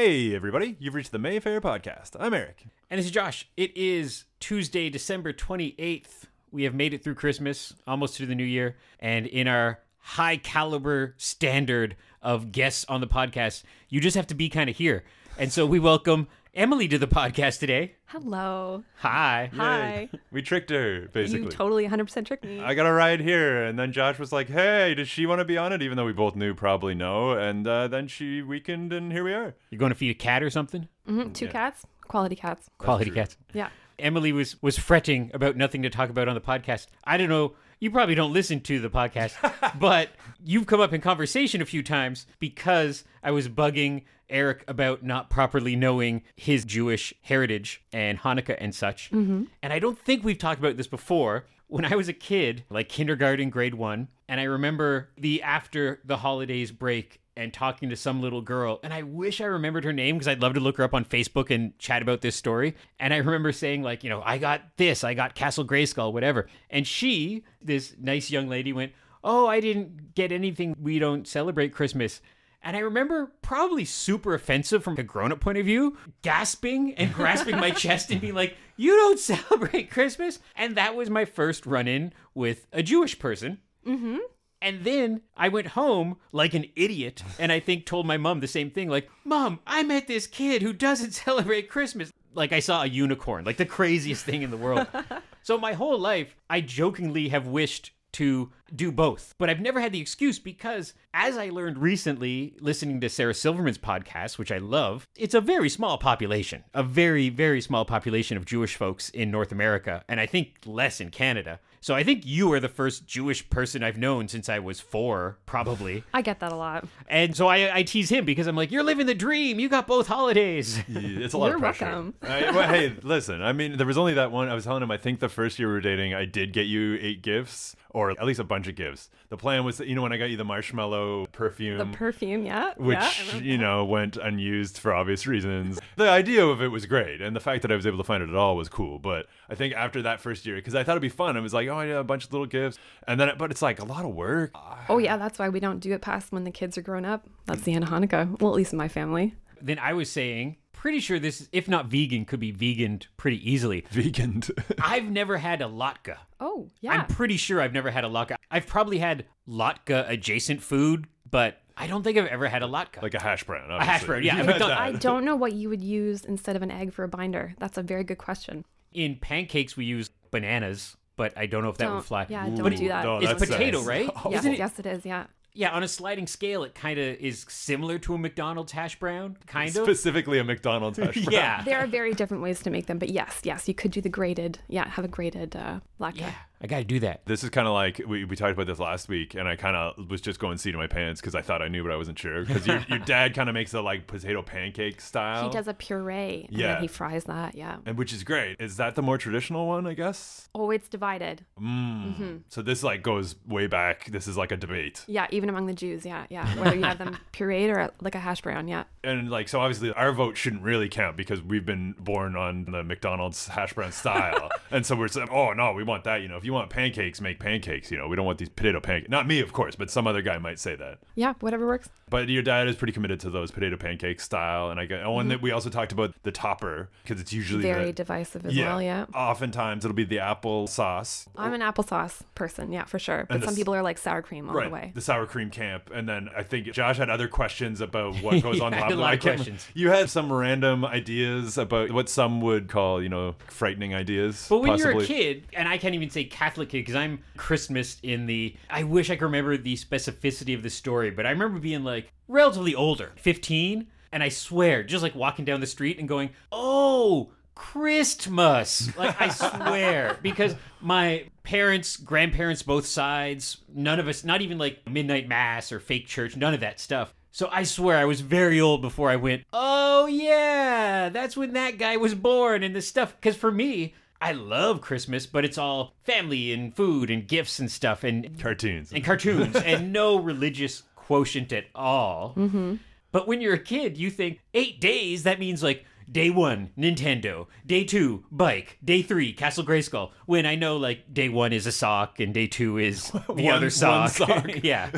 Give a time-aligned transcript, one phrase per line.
[0.00, 2.10] Hey, everybody, you've reached the Mayfair Podcast.
[2.20, 2.68] I'm Eric.
[2.88, 3.48] And this is Josh.
[3.56, 6.26] It is Tuesday, December 28th.
[6.52, 8.76] We have made it through Christmas, almost through the new year.
[9.00, 14.36] And in our high caliber standard of guests on the podcast, you just have to
[14.36, 15.02] be kind of here.
[15.36, 17.94] And so we welcome Emily to the podcast today.
[18.06, 18.82] Hello.
[18.96, 19.50] Hi.
[19.54, 20.08] Hi.
[20.32, 21.44] We tricked her, basically.
[21.44, 22.60] You totally 100% tricked me.
[22.60, 25.44] I got a ride here, and then Josh was like, "Hey, does she want to
[25.44, 28.92] be on it?" Even though we both knew probably no, and uh, then she weakened,
[28.92, 29.54] and here we are.
[29.70, 30.86] You're going to feed a cat or something?
[31.08, 32.68] Mhm, Two cats, quality cats.
[32.78, 33.14] Quality true.
[33.14, 33.36] cats.
[33.54, 33.68] Yeah.
[33.98, 36.86] Emily was was fretting about nothing to talk about on the podcast.
[37.04, 37.54] I don't know.
[37.80, 39.36] You probably don't listen to the podcast,
[39.78, 40.10] but
[40.44, 45.30] you've come up in conversation a few times because I was bugging Eric about not
[45.30, 49.10] properly knowing his Jewish heritage and Hanukkah and such.
[49.10, 49.44] Mm-hmm.
[49.62, 51.46] And I don't think we've talked about this before.
[51.68, 56.16] When I was a kid, like kindergarten, grade one, and I remember the after the
[56.18, 58.80] holidays break and talking to some little girl.
[58.82, 61.04] And I wish I remembered her name because I'd love to look her up on
[61.04, 62.74] Facebook and chat about this story.
[62.98, 66.48] And I remember saying, like, you know, I got this, I got Castle Grayskull, whatever.
[66.68, 70.74] And she, this nice young lady, went, Oh, I didn't get anything.
[70.80, 72.20] We don't celebrate Christmas.
[72.62, 77.14] And I remember probably super offensive from a grown up point of view, gasping and
[77.14, 80.40] grasping my chest and being like, You don't celebrate Christmas?
[80.56, 83.58] And that was my first run in with a Jewish person.
[83.86, 84.18] Mm-hmm.
[84.60, 88.48] And then I went home like an idiot and I think told my mom the
[88.48, 92.12] same thing like, Mom, I met this kid who doesn't celebrate Christmas.
[92.34, 94.86] Like I saw a unicorn, like the craziest thing in the world.
[95.42, 99.34] so my whole life, I jokingly have wished to do both.
[99.38, 103.78] But I've never had the excuse because, as I learned recently listening to Sarah Silverman's
[103.78, 108.44] podcast, which I love, it's a very small population, a very, very small population of
[108.44, 111.60] Jewish folks in North America, and I think less in Canada.
[111.80, 115.38] So I think you are the first Jewish person I've known since I was four,
[115.46, 116.04] probably.
[116.12, 116.86] I get that a lot.
[117.08, 119.58] And so I, I tease him because I'm like, you're living the dream.
[119.60, 120.78] You got both holidays.
[120.88, 121.84] Yeah, It's a lot You're of pressure.
[121.84, 122.14] welcome.
[122.22, 123.42] I- well, hey, listen.
[123.42, 124.48] I mean, there was only that one.
[124.48, 124.90] I was telling him.
[124.90, 128.10] I think the first year we were dating, I did get you eight gifts, or
[128.10, 129.10] at least a bunch of gifts.
[129.28, 131.78] The plan was that you know when I got you the marshmallow perfume.
[131.78, 132.72] The perfume, yeah.
[132.76, 135.78] which yeah, you know went unused for obvious reasons.
[135.96, 138.22] The idea of it was great, and the fact that I was able to find
[138.22, 138.98] it at all was cool.
[138.98, 141.52] But I think after that first year, because I thought it'd be fun, I was
[141.54, 144.04] like, oh yeah, a bunch of little gifts, and then but it's like a lot
[144.04, 144.52] of work.
[144.88, 147.26] Oh, yeah, that's why we don't do it past when the kids are grown up.
[147.46, 148.40] That's the end of Hanukkah.
[148.40, 149.34] Well, at least in my family.
[149.60, 153.82] then I was saying, pretty sure this, if not vegan, could be veganed pretty easily.
[153.92, 154.50] Veganed.
[154.82, 156.16] I've never had a latke.
[156.40, 156.92] Oh, yeah.
[156.92, 158.34] I'm pretty sure I've never had a latke.
[158.50, 163.02] I've probably had latke adjacent food, but I don't think I've ever had a latke.
[163.02, 163.70] like a hash brown.
[163.70, 164.36] a hash brown, yeah.
[164.38, 164.78] You've I've had done- that.
[164.80, 167.54] I don't know what you would use instead of an egg for a binder.
[167.58, 168.64] That's a very good question.
[168.92, 172.26] In pancakes, we use bananas, but I don't know if that would Don't- fly.
[172.30, 173.04] yeah, don't But do that.
[173.04, 173.86] no, It's that's potato, nice.
[173.86, 174.10] right?
[174.30, 174.58] yes, Isn't it?
[174.58, 175.04] yes, it is.
[175.04, 175.24] Yeah.
[175.54, 179.36] Yeah, on a sliding scale, it kind of is similar to a McDonald's hash brown,
[179.46, 179.82] kind of.
[179.82, 181.32] Specifically, a McDonald's hash brown.
[181.32, 181.62] Yeah.
[181.64, 184.08] There are very different ways to make them, but yes, yes, you could do the
[184.08, 184.60] grated.
[184.68, 186.20] Yeah, have a grated uh, latke.
[186.20, 187.22] Yeah, I got to do that.
[187.24, 189.76] This is kind of like we, we talked about this last week, and I kind
[189.76, 191.96] of was just going seat in my pants because I thought I knew, but I
[191.96, 192.44] wasn't sure.
[192.44, 195.74] Because your, your dad kind of makes a like potato pancake style, He does a
[195.74, 196.72] puree and Yeah.
[196.74, 197.54] then he fries that.
[197.54, 197.76] Yeah.
[197.86, 198.56] and which is great.
[198.60, 199.86] Is that the more traditional one?
[199.86, 200.48] I guess.
[200.54, 201.44] Oh, it's divided.
[201.60, 202.42] Mm.
[202.48, 204.06] So this like goes way back.
[204.10, 206.04] This is like a debate, Yeah, even among the Jews.
[206.04, 206.46] Yeah, yeah.
[206.58, 208.66] Whether you have them pureed or like a hash brown.
[208.68, 208.84] Yeah.
[209.04, 212.82] and like so obviously our vote shouldn't really count because we've been born on the
[212.82, 216.22] McDonald's hash brown style, and so we're saying, oh no, we want that.
[216.22, 217.90] You know, if you want pancakes, make pancakes.
[217.90, 219.10] You know, we don't want these potato pancakes.
[219.10, 220.98] Not me, of course, but some other guy might say that.
[221.14, 221.90] Yeah, whatever works.
[222.10, 225.04] But your dad is pretty committed to those potato pancake style, and I get.
[225.04, 227.72] Oh, and then we also talked about the topper because it's usually Mm-hmm.
[227.74, 228.80] Very the, divisive as well.
[228.80, 229.04] Yeah.
[229.14, 231.28] Oftentimes it'll be the apple sauce.
[231.36, 232.72] I'm an applesauce person.
[232.72, 233.26] Yeah, for sure.
[233.28, 234.92] But And the some s- people are like sour cream all Right, the way.
[234.94, 238.58] the sour cream camp, and then I think Josh had other questions about what goes
[238.60, 239.66] on Yeah, I top had of a lot of questions.
[239.74, 244.46] You had some random ideas about what some would call, you know, frightening ideas.
[244.48, 244.92] But when possibly.
[244.94, 248.54] you're a kid, and I can't even say Catholic kid because I'm Christmas in the.
[248.70, 252.12] I wish I could remember the specificity of the story, but I remember being like
[252.28, 257.30] relatively older, 15, and I swear, just like walking down the street and going, "Oh,
[257.56, 264.58] Christmas!" Like I swear, because my parents, grandparents, both sides, none of us, not even
[264.58, 267.12] like midnight mass or fake church, none of that stuff.
[267.32, 271.78] So I swear I was very old before I went, oh yeah, that's when that
[271.78, 273.16] guy was born and the stuff.
[273.16, 277.70] Because for me, I love Christmas, but it's all family and food and gifts and
[277.70, 278.92] stuff and, cartoons.
[278.92, 282.34] and cartoons and no religious quotient at all.
[282.36, 282.76] Mm-hmm.
[283.12, 287.46] But when you're a kid, you think eight days, that means like day one, Nintendo.
[287.64, 288.78] Day two, bike.
[288.84, 290.10] Day three, Castle Grayskull.
[290.26, 293.46] When I know like day one is a sock and day two is the One-
[293.54, 294.10] other one sock.
[294.10, 294.46] sock.
[294.64, 294.90] yeah.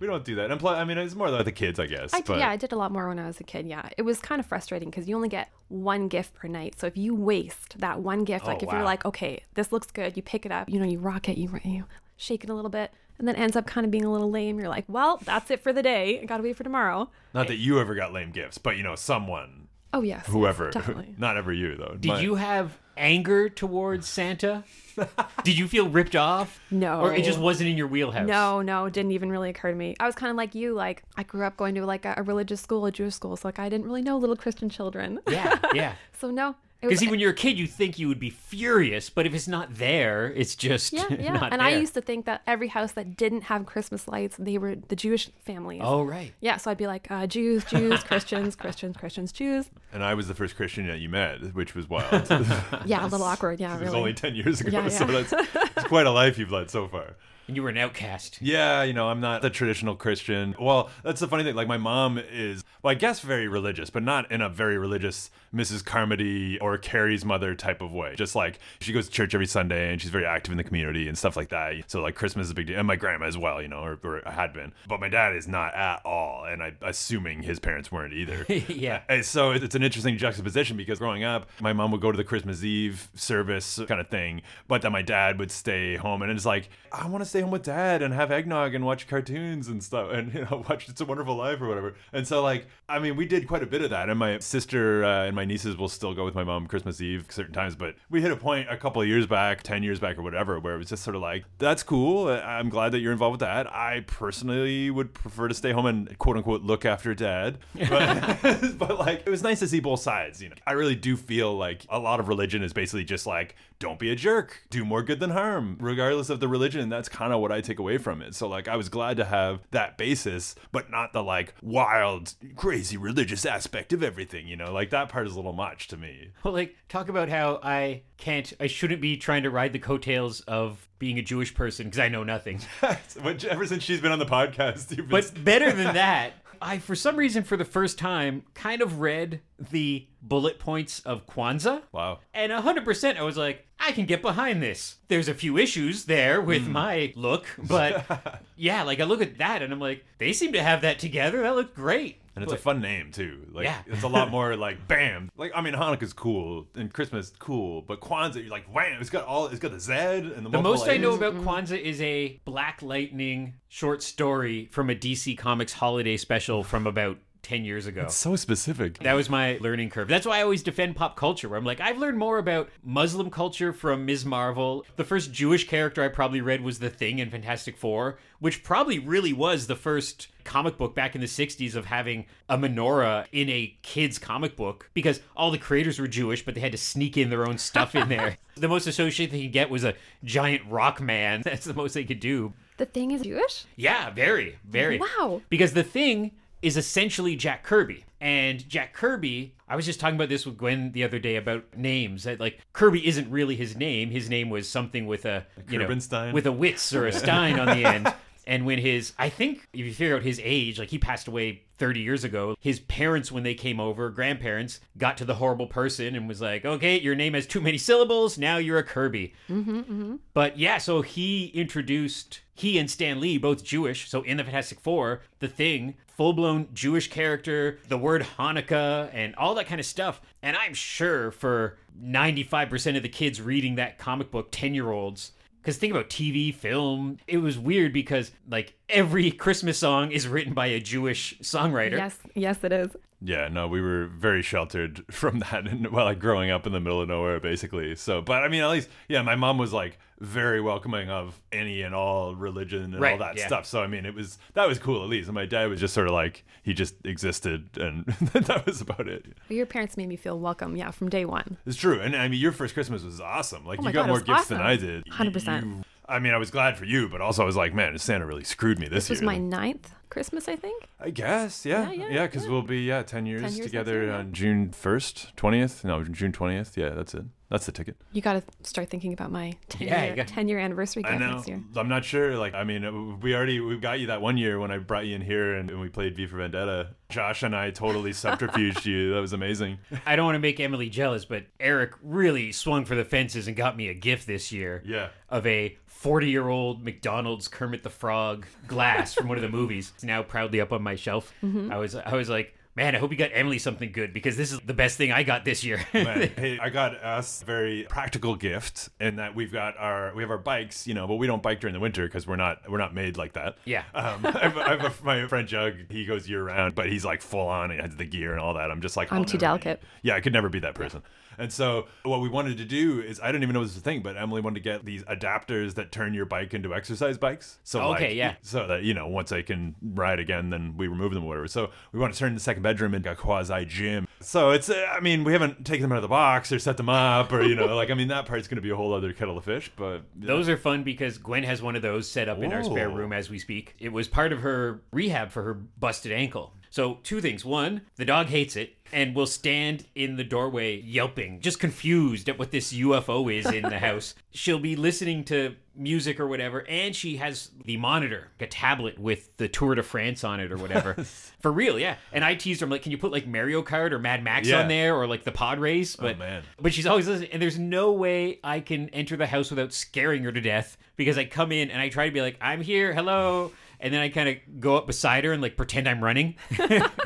[0.00, 0.50] We don't do that.
[0.50, 2.12] And plus, I mean, it's more like the kids, I guess.
[2.12, 3.66] I, but yeah, I did a lot more when I was a kid.
[3.66, 6.78] Yeah, it was kind of frustrating because you only get one gift per night.
[6.78, 9.90] So if you waste that one gift, like Oh, if you're like, okay, this looks
[9.90, 11.84] good, you pick it up, you know, you rock it, you, you
[12.16, 14.58] shake it a little bit, and then ends up kind of being a little lame.
[14.58, 16.20] You're like, well, that's it for the day.
[16.20, 17.10] I gotta wait for tomorrow.
[17.34, 20.70] not that you ever got lame gifts, but you know, someone, Oh yes, yes, whoever,
[20.70, 21.14] definitely.
[21.18, 21.96] not ever you though.
[22.00, 24.64] Did My- you have anger towards Santa?
[25.44, 26.60] Did you feel ripped off?
[26.70, 27.00] No.
[27.00, 28.26] Or it just wasn't in your wheelhouse?
[28.26, 29.94] No, no, it didn't even really occur to me.
[30.00, 30.74] I was kind of like you.
[30.74, 33.48] Like I grew up going to like a, a religious school, a Jewish school, so
[33.48, 35.20] like I didn't really know little Christian children.
[35.28, 35.94] Yeah, yeah.
[36.18, 37.10] so no, Because was.
[37.10, 40.26] when you're a kid, you think you would be furious, but if it's not there,
[40.32, 41.32] it's just yeah, yeah.
[41.34, 41.68] not and there.
[41.68, 44.96] I used to think that every house that didn't have Christmas lights, they were the
[44.96, 45.82] Jewish families.
[45.84, 46.32] Oh, right.
[46.40, 49.70] Yeah, so I'd be like, uh, Jews, Jews, Christians, Christians, Christians, Jews.
[49.92, 52.28] And I was the first Christian that you met, which was wild.
[52.84, 53.60] Yeah, a little awkward.
[53.60, 53.82] Yeah, really.
[53.82, 55.22] It was only 10 years ago, Yeah, so yeah.
[55.22, 55.32] that's
[55.76, 57.16] it's quite a life you've led so far.
[57.54, 58.38] You were an outcast.
[58.40, 60.54] Yeah, you know, I'm not the traditional Christian.
[60.58, 61.54] Well, that's the funny thing.
[61.54, 65.30] Like, my mom is, well, I guess very religious, but not in a very religious
[65.54, 65.84] Mrs.
[65.84, 68.14] Carmody or Carrie's mother type of way.
[68.16, 71.08] Just like she goes to church every Sunday and she's very active in the community
[71.08, 71.74] and stuff like that.
[71.88, 72.78] So, like, Christmas is a big deal.
[72.78, 74.72] And my grandma as well, you know, or, or had been.
[74.88, 76.44] But my dad is not at all.
[76.44, 78.46] And I'm assuming his parents weren't either.
[78.48, 79.02] yeah.
[79.08, 82.24] And so it's an interesting juxtaposition because growing up, my mom would go to the
[82.24, 86.22] Christmas Eve service kind of thing, but then my dad would stay home.
[86.22, 89.06] And it's like, I want to stay home with dad and have eggnog and watch
[89.06, 91.94] cartoons and stuff and, you know, watch It's a Wonderful Life or whatever.
[92.12, 94.08] And so, like, I mean, we did quite a bit of that.
[94.08, 97.26] And my sister uh, and my nieces will still go with my mom Christmas Eve
[97.28, 97.76] certain times.
[97.76, 100.58] But we hit a point a couple of years back, 10 years back or whatever,
[100.60, 102.28] where it was just sort of like, that's cool.
[102.28, 103.72] I'm glad that you're involved with that.
[103.72, 107.58] I personally would prefer to stay home and quote unquote look after dad.
[107.92, 110.42] But, but like, it was nice to see both sides.
[110.42, 113.54] You know, I really do feel like a lot of religion is basically just like,
[113.82, 116.88] don't be a jerk, do more good than harm, regardless of the religion.
[116.88, 118.32] That's kind of what I take away from it.
[118.32, 122.96] So like, I was glad to have that basis, but not the like wild, crazy
[122.96, 124.46] religious aspect of everything.
[124.46, 126.30] You know, like that part is a little much to me.
[126.44, 130.42] Well, like, talk about how I can't, I shouldn't be trying to ride the coattails
[130.42, 132.60] of being a Jewish person because I know nothing.
[133.24, 136.94] Ever since she's been on the podcast, you've been But better than that, I, for
[136.94, 141.82] some reason, for the first time, kind of read the bullet points of Kwanzaa.
[141.92, 142.20] wow.
[142.32, 144.96] And 100% I was like, I can get behind this.
[145.08, 146.72] There's a few issues there with Hmm.
[146.72, 150.62] my look, but yeah, like I look at that and I'm like, they seem to
[150.62, 151.42] have that together.
[151.42, 152.21] That looked great.
[152.34, 153.46] And it's a fun name too.
[153.52, 153.78] Like Yeah.
[153.86, 155.30] it's a lot more like bam.
[155.36, 159.00] Like I mean Hanukkah's cool and Christmas is cool, but Kwanzaa you're like wham.
[159.00, 159.46] It's got all.
[159.48, 160.34] It's got the Z and the.
[160.34, 161.48] The multiple most I know about mm-hmm.
[161.48, 167.18] Kwanzaa is a Black Lightning short story from a DC Comics holiday special from about
[167.42, 168.06] 10 years ago.
[168.08, 168.98] So specific.
[169.00, 170.08] That was my learning curve.
[170.08, 173.30] That's why I always defend pop culture, where I'm like, I've learned more about Muslim
[173.30, 174.24] culture from Ms.
[174.24, 174.86] Marvel.
[174.96, 178.98] The first Jewish character I probably read was The Thing in Fantastic Four, which probably
[178.98, 183.48] really was the first comic book back in the 60s of having a menorah in
[183.48, 187.16] a kid's comic book because all the creators were Jewish, but they had to sneak
[187.16, 188.38] in their own stuff in there.
[188.56, 191.42] the most associated they could get was a giant rock man.
[191.44, 192.52] That's the most they could do.
[192.76, 193.64] The thing is Jewish.
[193.76, 194.98] Yeah, very, very.
[194.98, 195.42] Wow.
[195.48, 198.04] Because the thing is essentially Jack Kirby.
[198.20, 201.76] And Jack Kirby, I was just talking about this with Gwen the other day about
[201.76, 202.22] names.
[202.24, 204.10] That like Kirby isn't really his name.
[204.10, 207.66] His name was something with a you know with a Witz or a Stein on
[207.66, 208.14] the end.
[208.46, 211.62] And when his, I think if you figure out his age, like he passed away
[211.78, 216.16] 30 years ago, his parents, when they came over, grandparents, got to the horrible person
[216.16, 218.38] and was like, okay, your name has too many syllables.
[218.38, 219.34] Now you're a Kirby.
[219.48, 220.16] Mm-hmm, mm-hmm.
[220.34, 224.08] But yeah, so he introduced he and Stan Lee, both Jewish.
[224.10, 229.34] So in the Fantastic Four, the thing, full blown Jewish character, the word Hanukkah, and
[229.34, 230.20] all that kind of stuff.
[230.40, 235.32] And I'm sure for 95% of the kids reading that comic book, 10 year olds,
[235.60, 240.54] because think about TV, film, it was weird because like every Christmas song is written
[240.54, 241.96] by a Jewish songwriter.
[241.96, 242.90] Yes, yes, it is.
[243.24, 246.80] Yeah, no, we were very sheltered from that, and well, like growing up in the
[246.80, 247.94] middle of nowhere, basically.
[247.94, 251.82] So, but I mean, at least, yeah, my mom was like very welcoming of any
[251.82, 253.46] and all religion and all that yeah.
[253.46, 253.66] stuff.
[253.66, 255.28] So, I mean, it was that was cool at least.
[255.28, 259.08] And my dad was just sort of like he just existed, and that was about
[259.08, 259.26] it.
[259.48, 260.76] But your parents made me feel welcome.
[260.76, 261.58] Yeah, from day one.
[261.64, 263.64] It's true, and I mean, your first Christmas was awesome.
[263.64, 264.60] Like Oh you got God, more was gifts than.
[264.60, 265.04] I did.
[265.06, 265.62] 100%.
[265.62, 268.26] You- I mean, I was glad for you, but also I was like, man, Santa
[268.26, 269.14] really screwed me this, year.
[269.14, 270.88] This was my ninth Christmas, I think.
[271.00, 272.50] I guess, yeah, Yeah, yeah, yeah, because yeah.
[272.50, 275.84] we'll be yeah ten years, 10 years together year, on June first, twentieth.
[275.84, 276.76] No, June twentieth.
[276.76, 277.24] Yeah, that's it.
[277.52, 277.96] That's the ticket.
[278.12, 281.10] You got to start thinking about my 10 Yeah, year, got- 10 year anniversary I
[281.10, 281.34] gift know.
[281.34, 281.62] next year.
[281.76, 282.34] I'm not sure.
[282.38, 282.90] Like, I mean, uh,
[283.20, 285.68] we already we got you that one year when I brought you in here and,
[285.70, 286.94] and we played V for Vendetta.
[287.10, 289.12] Josh and I totally subterfuged you.
[289.12, 289.78] That was amazing.
[290.06, 293.54] I don't want to make Emily jealous, but Eric really swung for the fences and
[293.54, 294.82] got me a gift this year.
[294.86, 295.08] Yeah.
[295.28, 299.92] Of a 40 year old McDonald's Kermit the Frog glass from one of the movies.
[299.94, 301.34] It's now proudly up on my shelf.
[301.42, 304.52] I was I was like, man, I hope you got Emily something good because this
[304.52, 305.84] is the best thing I got this year.
[305.94, 310.22] Man, hey, I got us a very practical gift in that we've got our we
[310.22, 312.68] have our bikes, you know, but we don't bike during the winter because we're not
[312.70, 313.56] we're not made like that.
[313.64, 313.84] Yeah.
[314.02, 315.74] Um, I have, I have a, my friend Jug.
[315.88, 318.54] He goes year round, but he's like full on and has the gear and all
[318.54, 318.70] that.
[318.70, 319.82] I'm just like I'm too never be- delicate.
[320.02, 321.02] Yeah, I could never be that person.
[321.42, 323.80] And so what we wanted to do is I didn't even know this was a
[323.80, 327.58] thing, but Emily wanted to get these adapters that turn your bike into exercise bikes.
[327.64, 328.34] So Okay, like, yeah.
[328.42, 331.48] So that you know once I can ride again, then we remove them or whatever.
[331.48, 334.06] So we want to turn the second bedroom into a quasi gym.
[334.20, 336.76] So it's uh, I mean we haven't taken them out of the box or set
[336.76, 338.94] them up or you know like I mean that part's going to be a whole
[338.94, 339.72] other kettle of fish.
[339.74, 342.88] But Those are fun because Gwen has one of those set up in our spare
[342.88, 343.74] room as we speak.
[343.80, 346.54] It was part of her rehab for her busted ankle.
[346.72, 347.44] So, two things.
[347.44, 352.38] One, the dog hates it and will stand in the doorway yelping, just confused at
[352.38, 354.14] what this UFO is in the house.
[354.32, 359.34] She'll be listening to music or whatever, and she has the monitor, a tablet with
[359.38, 360.94] the Tour de France on it or whatever.
[361.40, 361.96] For real, yeah.
[362.12, 364.48] And I teased her, I'm like, can you put like Mario Kart or Mad Max
[364.48, 364.60] Yeah.
[364.60, 365.96] on there or like the pod race?
[365.98, 366.42] Oh, but, man.
[366.60, 370.24] but she's always listening, and there's no way I can enter the house without scaring
[370.24, 372.92] her to death because I come in and I try to be like, I'm here,
[372.92, 373.52] hello.
[373.82, 376.36] And then I kind of go up beside her and like pretend I'm running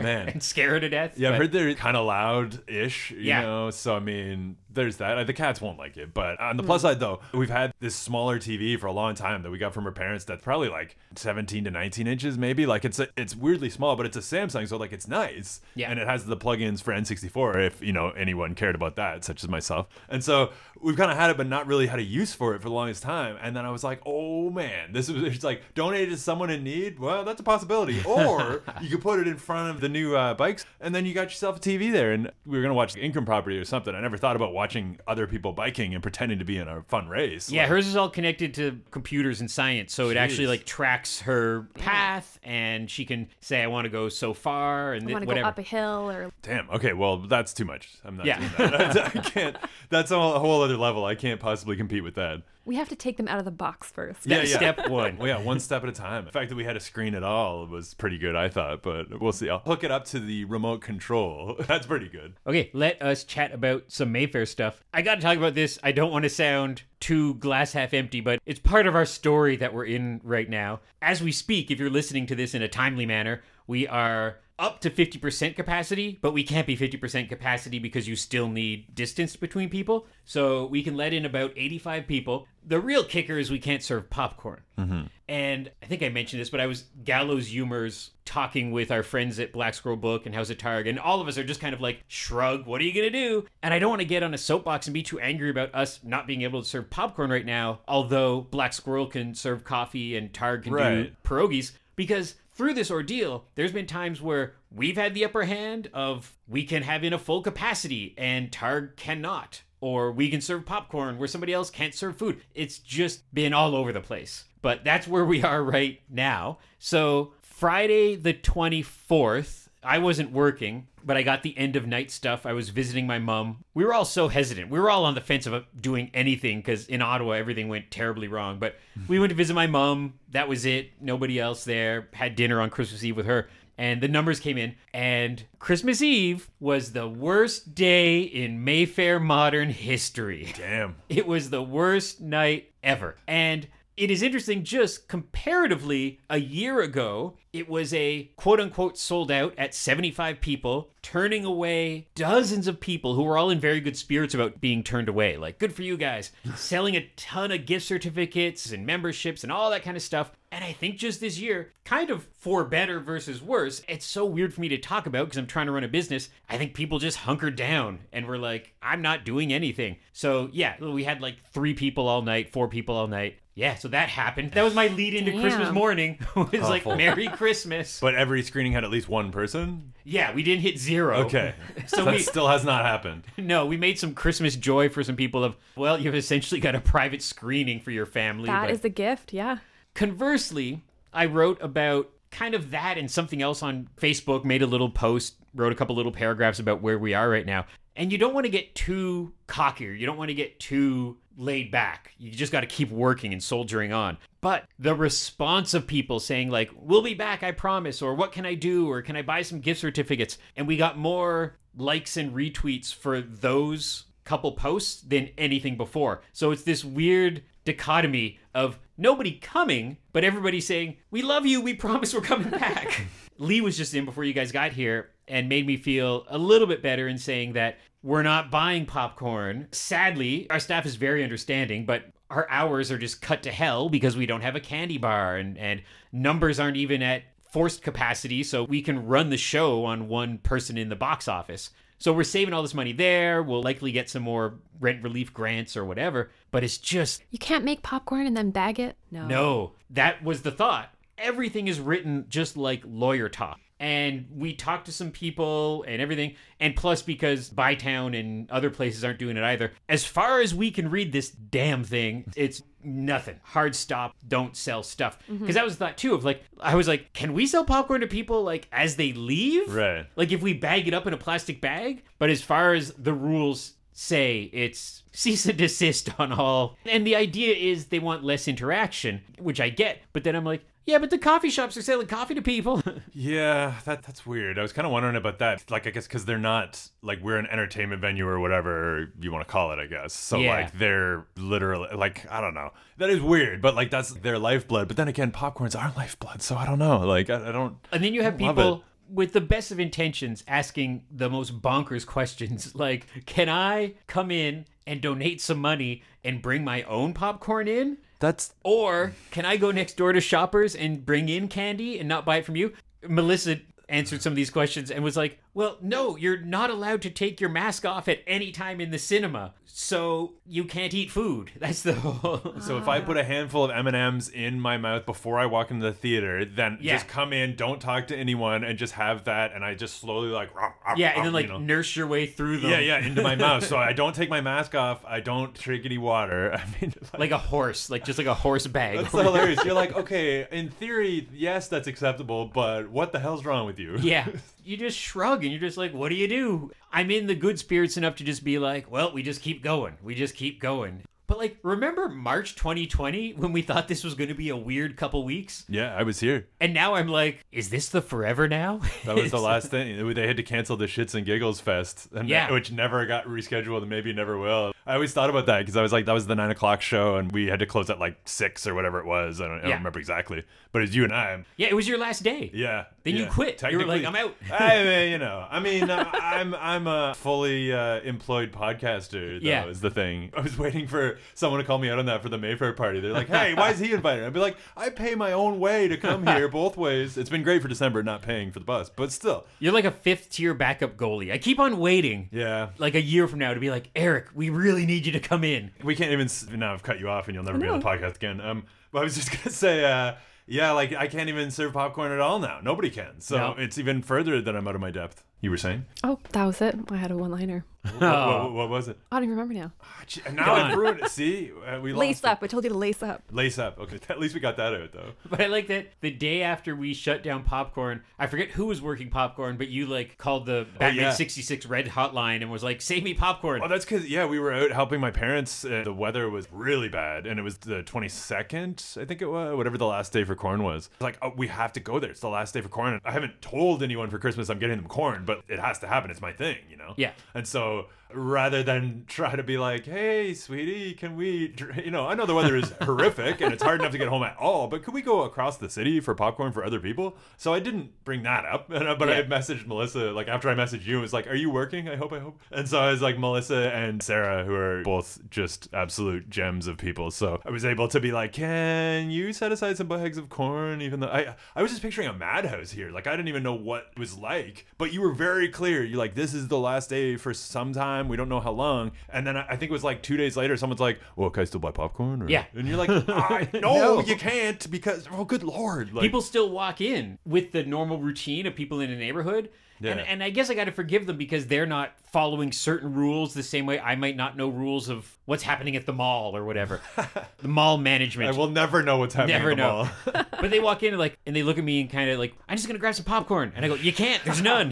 [0.01, 0.29] man.
[0.29, 1.19] and scare her to death.
[1.19, 3.41] Yeah, I've heard they're kind of loud-ish, you Yeah.
[3.41, 3.71] know.
[3.71, 5.27] So I mean, there's that.
[5.27, 6.67] The cats won't like it, but on the Hmm.
[6.69, 9.75] plus side, though, we've had this smaller TV for a long time that we got
[9.75, 10.25] from our parents.
[10.25, 12.65] That's probably like 17 to 19 inches, maybe.
[12.67, 15.61] Like it's a, it's weirdly small, but it's a Samsung, so like it's nice.
[15.75, 15.91] Yeah.
[15.91, 19.43] and it has the plugins for N64 if you know anyone cared about that, such
[19.43, 19.89] as myself.
[20.09, 22.63] And so we've kind of had it, but not really had a use for it
[22.63, 23.37] for the longest time.
[23.43, 26.51] And then I was like, oh man, this is it's like donate it to someone
[26.51, 26.99] in need.
[26.99, 28.03] Well, that's a possibility.
[28.07, 31.15] Or you could put it in front of the new uh, bikes, and then you
[31.15, 32.13] got yourself a TV there.
[32.13, 33.95] And we were gonna watch Income Property or something.
[33.95, 34.66] I never thought about watching
[35.07, 37.51] other people biking and pretending to be in a fun race.
[37.51, 41.21] Yeah, Like, hers is all connected to computers and science, so it actually like tracks
[41.21, 45.21] her path, and she can say, "I want to go so far," and I th-
[45.21, 45.47] go whatever.
[45.49, 46.69] up a hill or Damn.
[46.71, 46.93] Okay.
[46.93, 47.91] Well, that's too much.
[48.05, 48.39] I'm not Yeah.
[48.57, 48.97] doing that.
[49.17, 49.57] I can't.
[49.91, 51.05] That's a whole other level.
[51.05, 52.43] I can't possibly compete with that.
[52.67, 54.27] We have to take them out of the box first.
[54.27, 54.57] Yeah, yeah.
[54.57, 55.17] Step one.
[55.17, 56.25] Well, yeah, one step at a time.
[56.25, 59.21] The fact that we had a screen at all was pretty good, I thought, but
[59.21, 59.49] we'll see.
[59.49, 61.57] I'll hook it up to the remote control.
[61.67, 62.35] That's pretty good.
[62.47, 64.83] Okay, let us chat about some Mayfair stuff.
[64.93, 65.79] I got to talk about this.
[65.83, 69.57] I don't want to sound too glass half empty, but it's part of our story
[69.57, 70.81] that we're in right now.
[71.01, 74.81] As we speak, if you're listening to this in a timely manner, we are up
[74.81, 79.69] to 50% capacity, but we can't be 50% capacity because you still need distance between
[79.69, 80.07] people.
[80.25, 82.49] So we can let in about 85 people.
[82.67, 84.63] The real kicker is we can't serve popcorn.
[84.79, 85.03] Mm-hmm.
[85.29, 89.39] And I think I mentioned this, but I was Gallows Humors talking with our friends
[89.39, 91.75] at Black Squirrel Book and House of Targ, and all of us are just kind
[91.75, 93.47] of like, shrug, what are you going to do?
[93.63, 96.01] And I don't want to get on a soapbox and be too angry about us
[96.03, 100.33] not being able to serve popcorn right now, although Black Squirrel can serve coffee and
[100.33, 101.23] Targ can do Right.
[101.25, 106.37] pierogies, because through this ordeal, there's been times where we've had the upper hand of
[106.49, 109.63] we can have in a full capacity and Targ cannot.
[109.81, 112.41] Or we can serve popcorn where somebody else can't serve food.
[112.55, 114.45] It's just been all over the place.
[114.63, 116.59] But that's where we are right now.
[116.79, 122.45] So, Friday the 24th, I wasn't working, but I got the end of night stuff.
[122.45, 123.65] I was visiting my mom.
[123.73, 124.71] We were all so hesitant.
[124.71, 127.91] We were all on the fence of uh, doing anything because in Ottawa, everything went
[127.91, 128.59] terribly wrong.
[128.59, 128.77] But
[129.07, 130.15] we went to visit my mom.
[130.31, 130.91] That was it.
[131.01, 132.09] Nobody else there.
[132.13, 133.49] Had dinner on Christmas Eve with her.
[133.79, 134.75] And the numbers came in.
[134.93, 140.53] And Christmas Eve was the worst day in Mayfair modern history.
[140.57, 140.97] Damn.
[141.09, 143.17] It was the worst night ever.
[143.29, 149.31] And it is interesting, just comparatively, a year ago, it was a quote unquote sold
[149.31, 153.97] out at 75 people, turning away dozens of people who were all in very good
[153.97, 155.39] spirits about being turned away.
[155.39, 156.31] Like, good for you guys.
[156.57, 160.31] Selling a ton of gift certificates and memberships and all that kind of stuff.
[160.53, 164.53] And I think just this year, kind of for better versus worse, it's so weird
[164.53, 166.29] for me to talk about because I'm trying to run a business.
[166.51, 169.97] I think people just hunkered down and were like, I'm not doing anything.
[170.13, 173.39] So, yeah, we had like three people all night, four people all night.
[173.57, 174.53] Yeah, so that happened.
[174.53, 175.41] That was my lead into Damn.
[175.41, 176.19] Christmas morning.
[176.37, 177.99] it was like, Merry Christmas.
[177.99, 179.95] But every screening had at least one person?
[180.05, 181.25] Yeah, we didn't hit zero.
[181.25, 181.55] Okay.
[181.87, 183.25] So that we- still has not happened.
[183.39, 186.81] No, we made some Christmas joy for some people of, well, you've essentially got a
[186.81, 188.47] private screening for your family.
[188.47, 189.33] That but- is the gift.
[189.33, 189.59] Yeah.
[189.95, 190.83] Conversely,
[191.15, 195.37] I wrote about kind of that and something else on Facebook, made a little post,
[195.55, 197.65] wrote a couple little paragraphs about where we are right now.
[197.97, 201.71] And you don't want to get too cocky you don't want to get too laid
[201.71, 202.13] back.
[202.19, 204.19] You just got to keep working and soldiering on.
[204.41, 208.47] But the response of people saying, like, we'll be back, I promise, or what can
[208.47, 210.39] I do, or can I buy some gift certificates?
[210.57, 216.23] And we got more likes and retweets for those couple posts than anything before.
[216.33, 221.75] So it's this weird dichotomy of nobody coming, but everybody saying, We love you, we
[221.75, 223.07] promise we're coming back.
[223.39, 226.67] Lee was just in before you guys got here and made me feel a little
[226.67, 229.67] bit better in saying that we're not buying popcorn.
[229.73, 234.17] Sadly, our staff is very understanding, but our hours are just cut to hell because
[234.17, 235.83] we don't have a candy bar and, and
[236.13, 240.79] numbers aren't even at forced capacity, so we can run the show on one person
[240.79, 241.71] in the box office.
[241.99, 243.43] So we're saving all this money there.
[243.43, 247.65] We'll likely get some more rent relief grants or whatever, but it's just You can't
[247.65, 248.97] make popcorn and then bag it?
[249.11, 249.27] No.
[249.27, 250.95] no, that was the thought.
[251.19, 253.59] Everything is written just like lawyer talk.
[253.79, 256.35] And we talked to some people and everything.
[256.61, 260.71] And plus, because Bytown and other places aren't doing it either, as far as we
[260.71, 263.39] can read this damn thing, it's nothing.
[263.43, 265.19] Hard stop, don't sell stuff.
[265.25, 265.39] Mm-hmm.
[265.39, 268.01] Because that was the thought too of like, I was like, can we sell popcorn
[268.01, 269.75] to people like as they leave?
[269.75, 270.07] Right.
[270.17, 272.05] Like if we bag it up in a plastic bag?
[272.19, 276.77] But as far as the rules say, it's cease and desist on all.
[276.87, 280.01] And the idea is they want less interaction, which I get.
[280.13, 282.83] But then I'm like, yeah, but the coffee shops are selling coffee to people.
[283.19, 284.59] Yeah, that that's weird.
[284.59, 285.71] I was kind of wondering about that.
[285.71, 289.47] Like, I guess because they're not like we're an entertainment venue or whatever you want
[289.47, 289.79] to call it.
[289.79, 290.37] I guess so.
[290.37, 290.51] Yeah.
[290.51, 292.73] Like they're literally like I don't know.
[292.99, 294.89] That is weird, but like that's their lifeblood.
[294.89, 296.99] But then again, popcorn's are lifeblood, so I don't know.
[297.01, 297.77] Like I, I don't.
[297.91, 302.75] and then you have people with the best of intentions asking the most bonkers questions
[302.75, 307.99] like, can I come in and donate some money and bring my own popcorn in?
[308.19, 312.25] That's Or can I go next door to shoppers and bring in candy and not
[312.25, 312.73] buy it from you?
[313.07, 317.11] Melissa answered some of these questions and was like, "Well, no, you're not allowed to
[317.11, 321.51] take your mask off at any time in the cinema, so you can't eat food."
[321.59, 322.57] That's the whole.
[322.61, 325.47] So if I put a handful of M and M's in my mouth before I
[325.47, 326.95] walk into the theater, then Yeah.
[326.97, 330.29] just come in, don't talk to anyone, and just have that, and I just slowly
[330.29, 331.59] like "Rah, rah, yeah, and then like you know.
[331.59, 332.71] nurse your way through them.
[332.71, 333.65] yeah, yeah, into my mouth.
[333.67, 335.05] So I don't take my mask off.
[335.07, 336.53] I don't drink any water.
[336.55, 338.99] I mean, like, like a horse, like just like a horse bag.
[338.99, 339.65] that's hilarious.
[339.65, 343.97] You're like, okay, in theory, yes, that's acceptable, but what the hell's wrong with you?
[344.03, 344.27] yeah.
[344.67, 346.73] You just shrug and you're just like, what do you do?
[346.93, 349.95] I'm in the good spirits enough to just be like, well, we just keep going.
[350.03, 351.03] We just keep going.
[351.29, 354.97] But like, remember March 2020 when we thought this was going to be a weird
[354.97, 355.65] couple weeks?
[355.69, 356.49] Yeah, I was here.
[356.61, 358.81] And now I'm like, is this the forever now?
[359.05, 360.13] That was the last thing.
[360.15, 362.51] They had to cancel the Shits and Giggles Fest, and Yeah.
[362.53, 364.73] which never got rescheduled and maybe never will.
[364.87, 367.17] I always thought about that because I was like, that was the nine o'clock show,
[367.17, 369.41] and we had to close at like six or whatever it was.
[369.41, 369.77] I don't, I don't Yeah.
[369.79, 371.45] remember exactly, but it's you and I.
[371.57, 372.51] Yeah, it was your last day.
[372.55, 372.85] Yeah.
[373.03, 373.29] Then you yeah.
[373.29, 373.63] quit.
[373.71, 377.15] You were like, "I'm out." I mean, you know, I mean, uh, I'm I'm a
[377.15, 379.41] fully uh, employed podcaster.
[379.43, 379.67] Though, Yeah.
[379.67, 380.31] is the thing.
[380.37, 383.01] I was waiting for someone to call me out on that for the Mayfair party.
[383.01, 385.89] They're like, "Hey, why is he invited?" I'd be like, "I pay my own way
[385.89, 388.91] to come here both ways." It's been great for December not paying for the bus,
[388.91, 391.33] but still, You're like a fifth tier backup goalie.
[391.33, 392.29] I keep on waiting.
[392.33, 392.69] yeah.
[392.79, 395.45] Like a year from now to be like, Eric, we really need you to come
[395.45, 395.71] in.
[395.83, 396.75] We can't even s- now.
[396.75, 398.41] I've cut you off, and you'll never be on the podcast again.
[398.41, 402.13] Um, but I was just gonna say, uh, yeah, like I can't even serve popcorn
[402.13, 402.59] at all now.
[402.63, 403.21] Nobody can.
[403.21, 403.55] So No.
[403.57, 405.23] it's even further that I'm out of my depth.
[405.41, 405.87] You were saying?
[406.03, 406.77] Oh, that was it.
[406.91, 407.65] I had a one liner.
[407.87, 408.99] What, what, what was it?
[409.11, 409.73] I don't even remember now.
[409.83, 411.11] Ah, gee, Now I ruined it.
[411.11, 412.29] See, uh, we Lace lost it.
[412.29, 412.43] up.
[412.43, 413.23] I told you to lace up.
[413.31, 413.79] Lace up.
[413.79, 415.13] Okay, at least we got that out though.
[415.29, 418.83] But I like that the day after we shut down popcorn, I forget who was
[418.83, 421.11] working popcorn, but you like called the Batman yeah.
[421.13, 423.61] 66 Red hotline and was like, save me popcorn.
[423.65, 425.65] Oh, that's because yeah, we were out helping my parents.
[425.65, 429.57] Uh, the weather was really bad, and it was the 22nd, I think it was,
[429.57, 430.89] whatever the last day for corn was.
[430.95, 432.11] It's like, oh, we have to go there.
[432.11, 433.01] It's the last day for corn.
[433.05, 436.11] I haven't told anyone for Christmas I'm getting them corn, but it has to happen.
[436.11, 436.95] It's my thing, you know.
[436.97, 437.13] Yeah.
[437.35, 442.07] And so so rather than try to be like, hey, sweetie, can we, you know,
[442.07, 444.69] I know the weather is horrific and it's hard enough to get home at all,
[444.69, 447.17] but could we go across the city for popcorn for other people?
[447.37, 449.25] So I didn't bring that up, and, uh, but I Yeah.
[449.25, 451.89] messaged Melissa, like after I messaged you, it was like, are you working?
[451.89, 452.41] I hope, I hope.
[452.53, 456.79] And so I was like, Melissa and Sarah, who are both just absolute gems of
[456.79, 457.11] people.
[457.11, 460.81] So I was able to be like, can you set aside some bags of corn?
[460.81, 462.91] Even though I, I was just picturing a madhouse here.
[462.91, 465.83] Like I didn't even know what it was like, but you were very clear.
[465.83, 467.96] You're like, this is the last day for some time.
[468.09, 468.93] We don't know how long.
[469.09, 471.41] And then I, I think it was like two days later, someone's like, well, can
[471.43, 472.23] I still buy popcorn?
[472.23, 472.45] Or, Yeah.
[472.55, 474.01] And you're like, I, no, No.
[474.01, 475.93] you can't because, oh, good Lord.
[475.93, 479.51] Like, people still walk in with the normal routine of people in a neighborhood.
[479.79, 480.05] And, Yeah.
[480.09, 483.43] and I guess I got to forgive them because they're not following certain rules the
[483.43, 486.81] same way I might not know rules of what's happening at the mall or whatever.
[487.39, 488.35] the mall management.
[488.35, 489.89] I will never know what's happening Never at the know.
[490.15, 490.25] mall.
[490.41, 492.35] but they walk in and like, and they look at me and kind of like,
[492.49, 494.71] I'm just gonna grab some popcorn, and I go, you can't, there's none.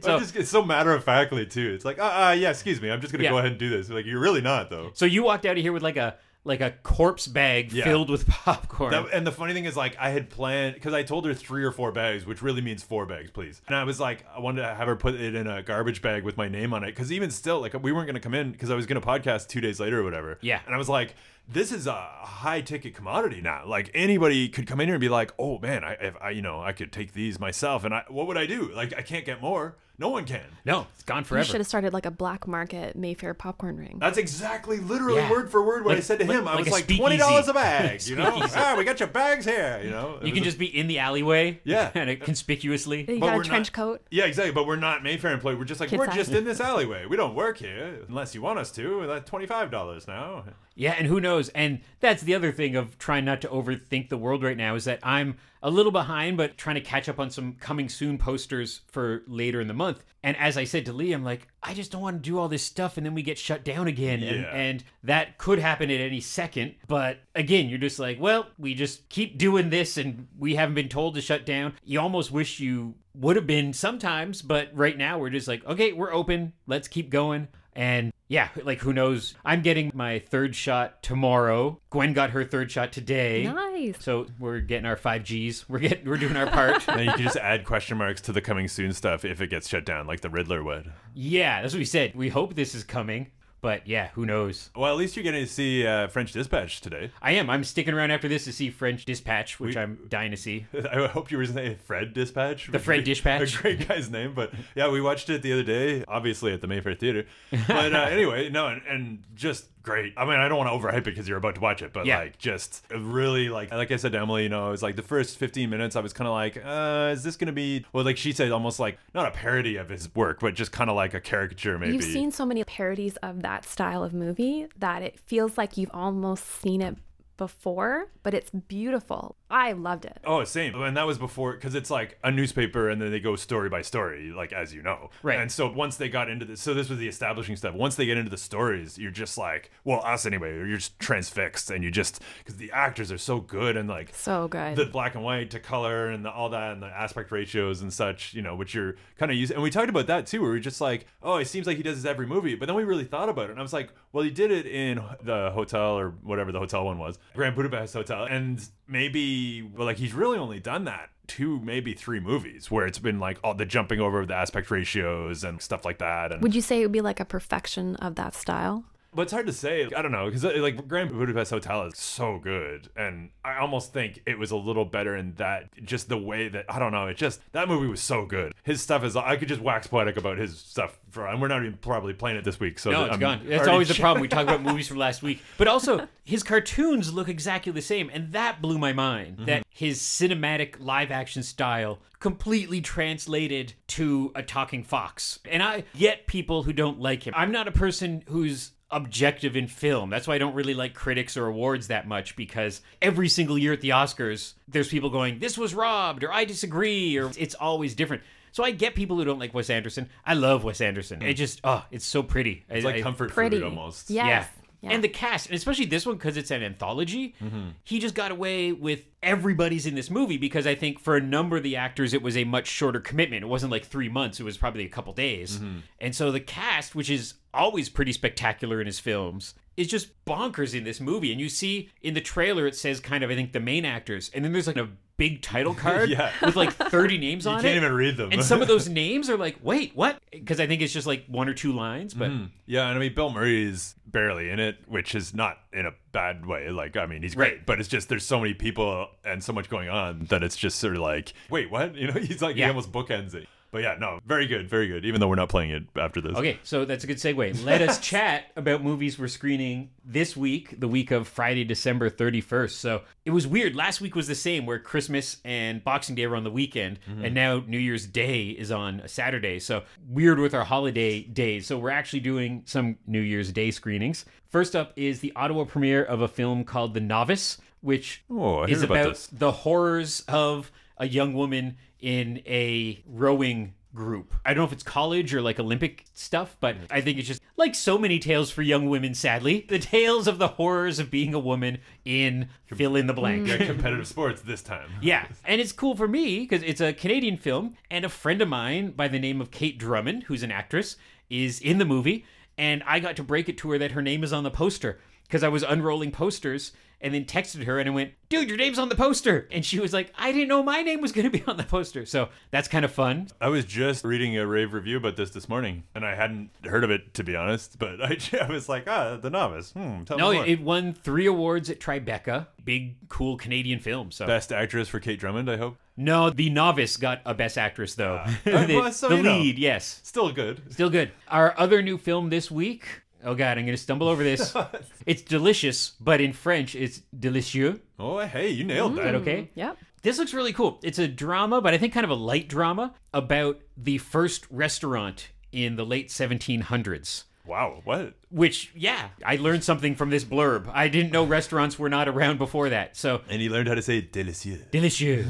[0.00, 1.72] so just, it's so matter of factly too.
[1.74, 2.90] It's like, ah, uh, yeah, excuse me.
[2.90, 3.30] I'm just gonna Yeah.
[3.30, 3.88] go ahead and do this.
[3.88, 4.90] Like, you're really not though.
[4.94, 6.16] So you walked out of here with like a
[6.48, 7.84] like a corpse bag Yeah.
[7.84, 8.90] filled with popcorn.
[8.90, 11.62] That, and the funny thing is, like, I had planned because I told her three
[11.62, 13.62] or four bags, which really means four bags, please.
[13.68, 16.24] And I was like, I wanted to have her put it in a garbage bag
[16.24, 18.70] with my name on it, because even still, like, we weren't gonna come in because
[18.70, 20.38] I was gonna podcast two days later or whatever.
[20.40, 20.60] Yeah.
[20.66, 21.14] And I was like,
[21.50, 23.62] this is a high ticket commodity now.
[23.66, 26.42] Like anybody could come in here and be like, oh man, I, if I, you
[26.42, 28.70] know, I could take these myself, and I, what would I do?
[28.74, 29.76] Like, I can't get more.
[30.00, 30.44] No one can.
[30.64, 31.44] no, it's gone forever.
[31.44, 33.96] You should have started like a black market Mayfair popcorn ring.
[33.98, 35.28] That's exactly, literally, Yeah.
[35.28, 36.46] word for word what I said to like- him.
[36.46, 37.00] I like was like, speakeasy.
[37.00, 38.00] twenty dollars a bag.
[38.06, 39.80] You know, ah, we got your bags here.
[39.82, 41.58] You know, It You can was- just be in the alleyway.
[41.64, 41.90] Yeah.
[41.96, 43.00] and it conspicuously.
[43.12, 44.02] You but got we're a not- trench coat.
[44.12, 44.52] Yeah, exactly.
[44.52, 45.56] But we're not Mayfair employee.
[45.56, 46.14] We're just like Kid we're size.
[46.14, 47.06] just in this alleyway.
[47.06, 49.00] We don't work here unless you want us to.
[49.00, 50.44] and That's twenty five dollars now.
[50.78, 51.48] Yeah, and who knows?
[51.48, 54.84] And that's the other thing of trying not to overthink the world right now is
[54.84, 58.82] that I'm a little behind, but trying to catch up on some coming soon posters
[58.86, 60.04] for later in the month.
[60.22, 62.48] And as I said to Lee, I'm like, I just don't want to do all
[62.48, 64.22] this stuff and then we get shut down again.
[64.22, 66.76] And, and that could happen at any second.
[66.86, 70.88] But again, you're just like, well, we just keep doing this and we haven't been
[70.88, 71.74] told to shut down.
[71.84, 75.92] You almost wish you would have been sometimes, but right now we're just like, okay,
[75.92, 76.52] we're open.
[76.68, 77.48] Let's keep going.
[77.78, 79.34] And yeah, like who knows?
[79.44, 81.80] I'm getting my third shot tomorrow.
[81.90, 83.44] Gwen got her third shot today.
[83.44, 83.94] Nice.
[84.00, 85.68] So we're getting our five Gs.
[85.68, 86.86] We're getting we're doing our part.
[86.88, 89.68] And you can just add question marks to the coming soon stuff if it gets
[89.68, 90.92] shut down, like the Riddler would.
[91.14, 92.16] yeah, that's what we said.
[92.16, 94.70] We hope this is coming, but yeah, who knows?
[94.76, 97.10] Well, at least you're getting to see uh, French Dispatch today.
[97.20, 97.50] I am.
[97.50, 100.66] I'm sticking around after this to see French Dispatch, which I'm dying to see.
[100.92, 102.70] I hope you were saying Fred Dispatch.
[102.70, 103.58] The Fred Dispatch.
[103.58, 106.66] A great guy's name, but yeah, we watched it the other day, obviously at the
[106.66, 107.26] Mayfair Theater.
[107.68, 110.12] But uh, anyway, no, and, and just great.
[110.16, 112.06] I mean, I don't want to overhype it because you're about to watch it, but
[112.06, 112.18] Yeah.
[112.18, 115.02] like, just really like, like I said to Emily, you know, it was like the
[115.02, 117.84] first 15 minutes, I was kind of like, uh, is this gonna be?
[117.92, 120.90] Well, like she said, almost like not a parody of his work, but just kind
[120.90, 121.94] of like a caricature, maybe.
[121.94, 125.90] You've seen so many parodies of that style of movie that it feels like you've
[125.94, 126.96] almost seen it
[127.38, 129.36] before, but it's beautiful.
[129.50, 130.18] I loved it.
[130.24, 130.74] Oh, same.
[130.74, 133.80] And that was before because it's like a newspaper, and then they go story by
[133.80, 135.08] story, like as you know.
[135.22, 135.38] Right.
[135.38, 137.74] And so once they got into this, so this was the establishing stuff.
[137.74, 140.54] Once they get into the stories, you're just like, well, us anyway.
[140.54, 144.48] You're just transfixed, and you just because the actors are so good, and like So
[144.48, 144.76] good.
[144.76, 147.90] the black and white to color and the, all that and the aspect ratios and
[147.90, 149.54] such, you know, which you're kind of using.
[149.54, 151.82] And we talked about that too, where we're just like, oh, it seems like he
[151.82, 152.54] does this every movie.
[152.56, 153.50] But then we really thought about it.
[153.52, 156.84] And I was like, well, he did it in the hotel or whatever the hotel
[156.84, 158.24] one was, Grand Budapest Hotel.
[158.24, 162.98] And maybe, well, like he's really only done that two, maybe three movies where it's
[162.98, 166.32] been like all the jumping over the aspect ratios and stuff like that.
[166.32, 168.84] And Would you say it would be like a perfection of that style?
[169.14, 169.88] But it's hard to say.
[169.96, 173.92] I don't know because uh, like Grand Budapest Hotel is so good, and I almost
[173.92, 177.06] think it was a little better in that just the way that I don't know.
[177.06, 178.52] It just that movie was so good.
[178.62, 181.62] His stuff is I could just wax poetic about his stuff for, and we're not
[181.62, 182.78] even probably playing it this week.
[182.78, 183.40] So No, it's I'm gone.
[183.44, 184.20] That's always the problem.
[184.20, 188.10] We talk about movies from last week, but also his cartoons look exactly the same,
[188.12, 189.36] and that blew my mind.
[189.36, 189.44] Mm-hmm.
[189.46, 195.38] That his cinematic live action style completely translated to a talking fox.
[195.48, 197.32] And I get people who don't like him.
[197.36, 200.10] I'm not a person who's objective in film.
[200.10, 203.72] That's why I don't really like critics or awards that much because every single year
[203.72, 207.94] at the Oscars, there's people going, "This was robbed," or "I disagree," or it's always
[207.94, 208.22] different.
[208.52, 210.08] So I get people who don't like Wes Anderson.
[210.24, 211.20] I love Wes Anderson.
[211.20, 211.26] Hmm.
[211.26, 212.64] It just oh, it's so pretty.
[212.68, 213.56] It's like comfort Pretty.
[213.56, 214.10] food almost.
[214.10, 214.26] Yes.
[214.26, 214.44] yeah.
[214.80, 214.90] Yeah.
[214.90, 217.70] And the cast, and especially this one because it's an anthology, mm-hmm.
[217.82, 221.56] he just got away with everybody's in this movie because I think for a number
[221.56, 223.42] of the actors it was a much shorter commitment.
[223.42, 225.58] It wasn't like three months, it was probably a couple days.
[225.58, 225.78] Mm-hmm.
[226.00, 230.76] And so the cast, which is always pretty spectacular in his films, is just bonkers
[230.76, 231.32] in this movie.
[231.32, 234.30] And you see in the trailer it says kind of I think the main actors,
[234.32, 236.32] and then there's like a big title card Yeah.
[236.40, 237.58] with like 30 names on it.
[237.58, 237.84] You can't it.
[237.84, 238.32] even read them.
[238.32, 240.18] and some of those names are like, wait, what?
[240.32, 242.46] Because I think it's just like one or two lines, but mm-hmm.
[242.64, 245.92] Yeah, and I mean Bill Murray is barely in it, which is not in a
[246.12, 246.70] bad way.
[246.70, 247.66] Like I mean, he's great, Right.
[247.66, 250.78] but it's just there's so many people and so much going on that it's just
[250.78, 251.94] sort of like, wait, what?
[251.98, 253.48] You know, he's like he almost bookends it.
[253.70, 255.04] But yeah, no, very good, very good.
[255.04, 256.36] Even though we're not playing it after this.
[256.36, 257.64] Okay, so that's a good segue.
[257.64, 262.70] Let us chat about movies we're screening this week, the week of Friday, December 31st.
[262.70, 263.76] So it was weird.
[263.76, 267.26] Last week was the same, where Christmas and Boxing Day were on the weekend, mm-hmm.
[267.26, 269.58] and now New Year's Day is on a Saturday.
[269.58, 271.66] So weird with our holiday days.
[271.66, 274.24] So we're actually doing some New Year's Day screenings.
[274.48, 278.82] First up is the Ottawa premiere of a film called The Novice, which Oh, is
[278.82, 284.34] about about the horrors of a young woman in a rowing group.
[284.44, 287.42] I don't know if it's college or like Olympic stuff, but I think it's just
[287.56, 289.66] like so many tales for young women, sadly.
[289.68, 293.48] The tales of the horrors of being a woman in fill in the blank.
[293.48, 294.90] Yeah, competitive sports this time.
[295.00, 298.48] Yeah, and it's cool for me because it's a Canadian film, and a friend of
[298.48, 300.96] mine by the name of Kate Drummond, who's an actress,
[301.30, 302.24] is in the movie,
[302.56, 305.00] and I got to break it to her that her name is on the poster
[305.24, 308.78] because I was unrolling posters and then texted her and I went, dude, your name's
[308.78, 309.46] on the poster.
[309.52, 311.62] And she was like, I didn't know my name was going to be on the
[311.62, 312.04] poster.
[312.04, 313.28] So that's kind of fun.
[313.40, 316.82] I was just reading a rave review about this this morning, and I hadn't heard
[316.84, 317.78] of it to be honest.
[317.78, 319.72] But I, I was like, ah, the novice.
[319.72, 320.46] Hmm, tell No, me more.
[320.46, 322.46] it won three awards at Tribeca.
[322.64, 324.10] Big, cool Canadian film.
[324.10, 325.76] So Best actress for Kate Drummond, I hope.
[325.96, 328.16] no, the novice got a best actress though.
[328.16, 328.34] Uh,
[328.66, 329.38] the well, so the you know.
[329.38, 330.60] lead, yes, Still good.
[330.72, 331.12] still good.
[331.28, 333.02] Our other new film this week.
[333.24, 334.54] Oh God, I'm going to stumble over this.
[335.06, 337.80] it's delicious, but in French, it's délicieux.
[337.98, 339.04] Oh, hey, you nailed Is that.
[339.04, 339.42] that okay?
[339.42, 339.76] Mm, yep.
[340.02, 340.78] This looks really cool.
[340.82, 345.30] It's a drama, but I think kind of a light drama about the first restaurant
[345.50, 347.24] in the late 1700s.
[347.48, 348.14] Wow, what?
[348.30, 350.70] Which, yeah, I learned something from this blurb.
[350.72, 352.94] I didn't know restaurants were not around before that.
[352.96, 354.70] So, And he learned how to say délicieux.
[354.70, 355.24] delicieux.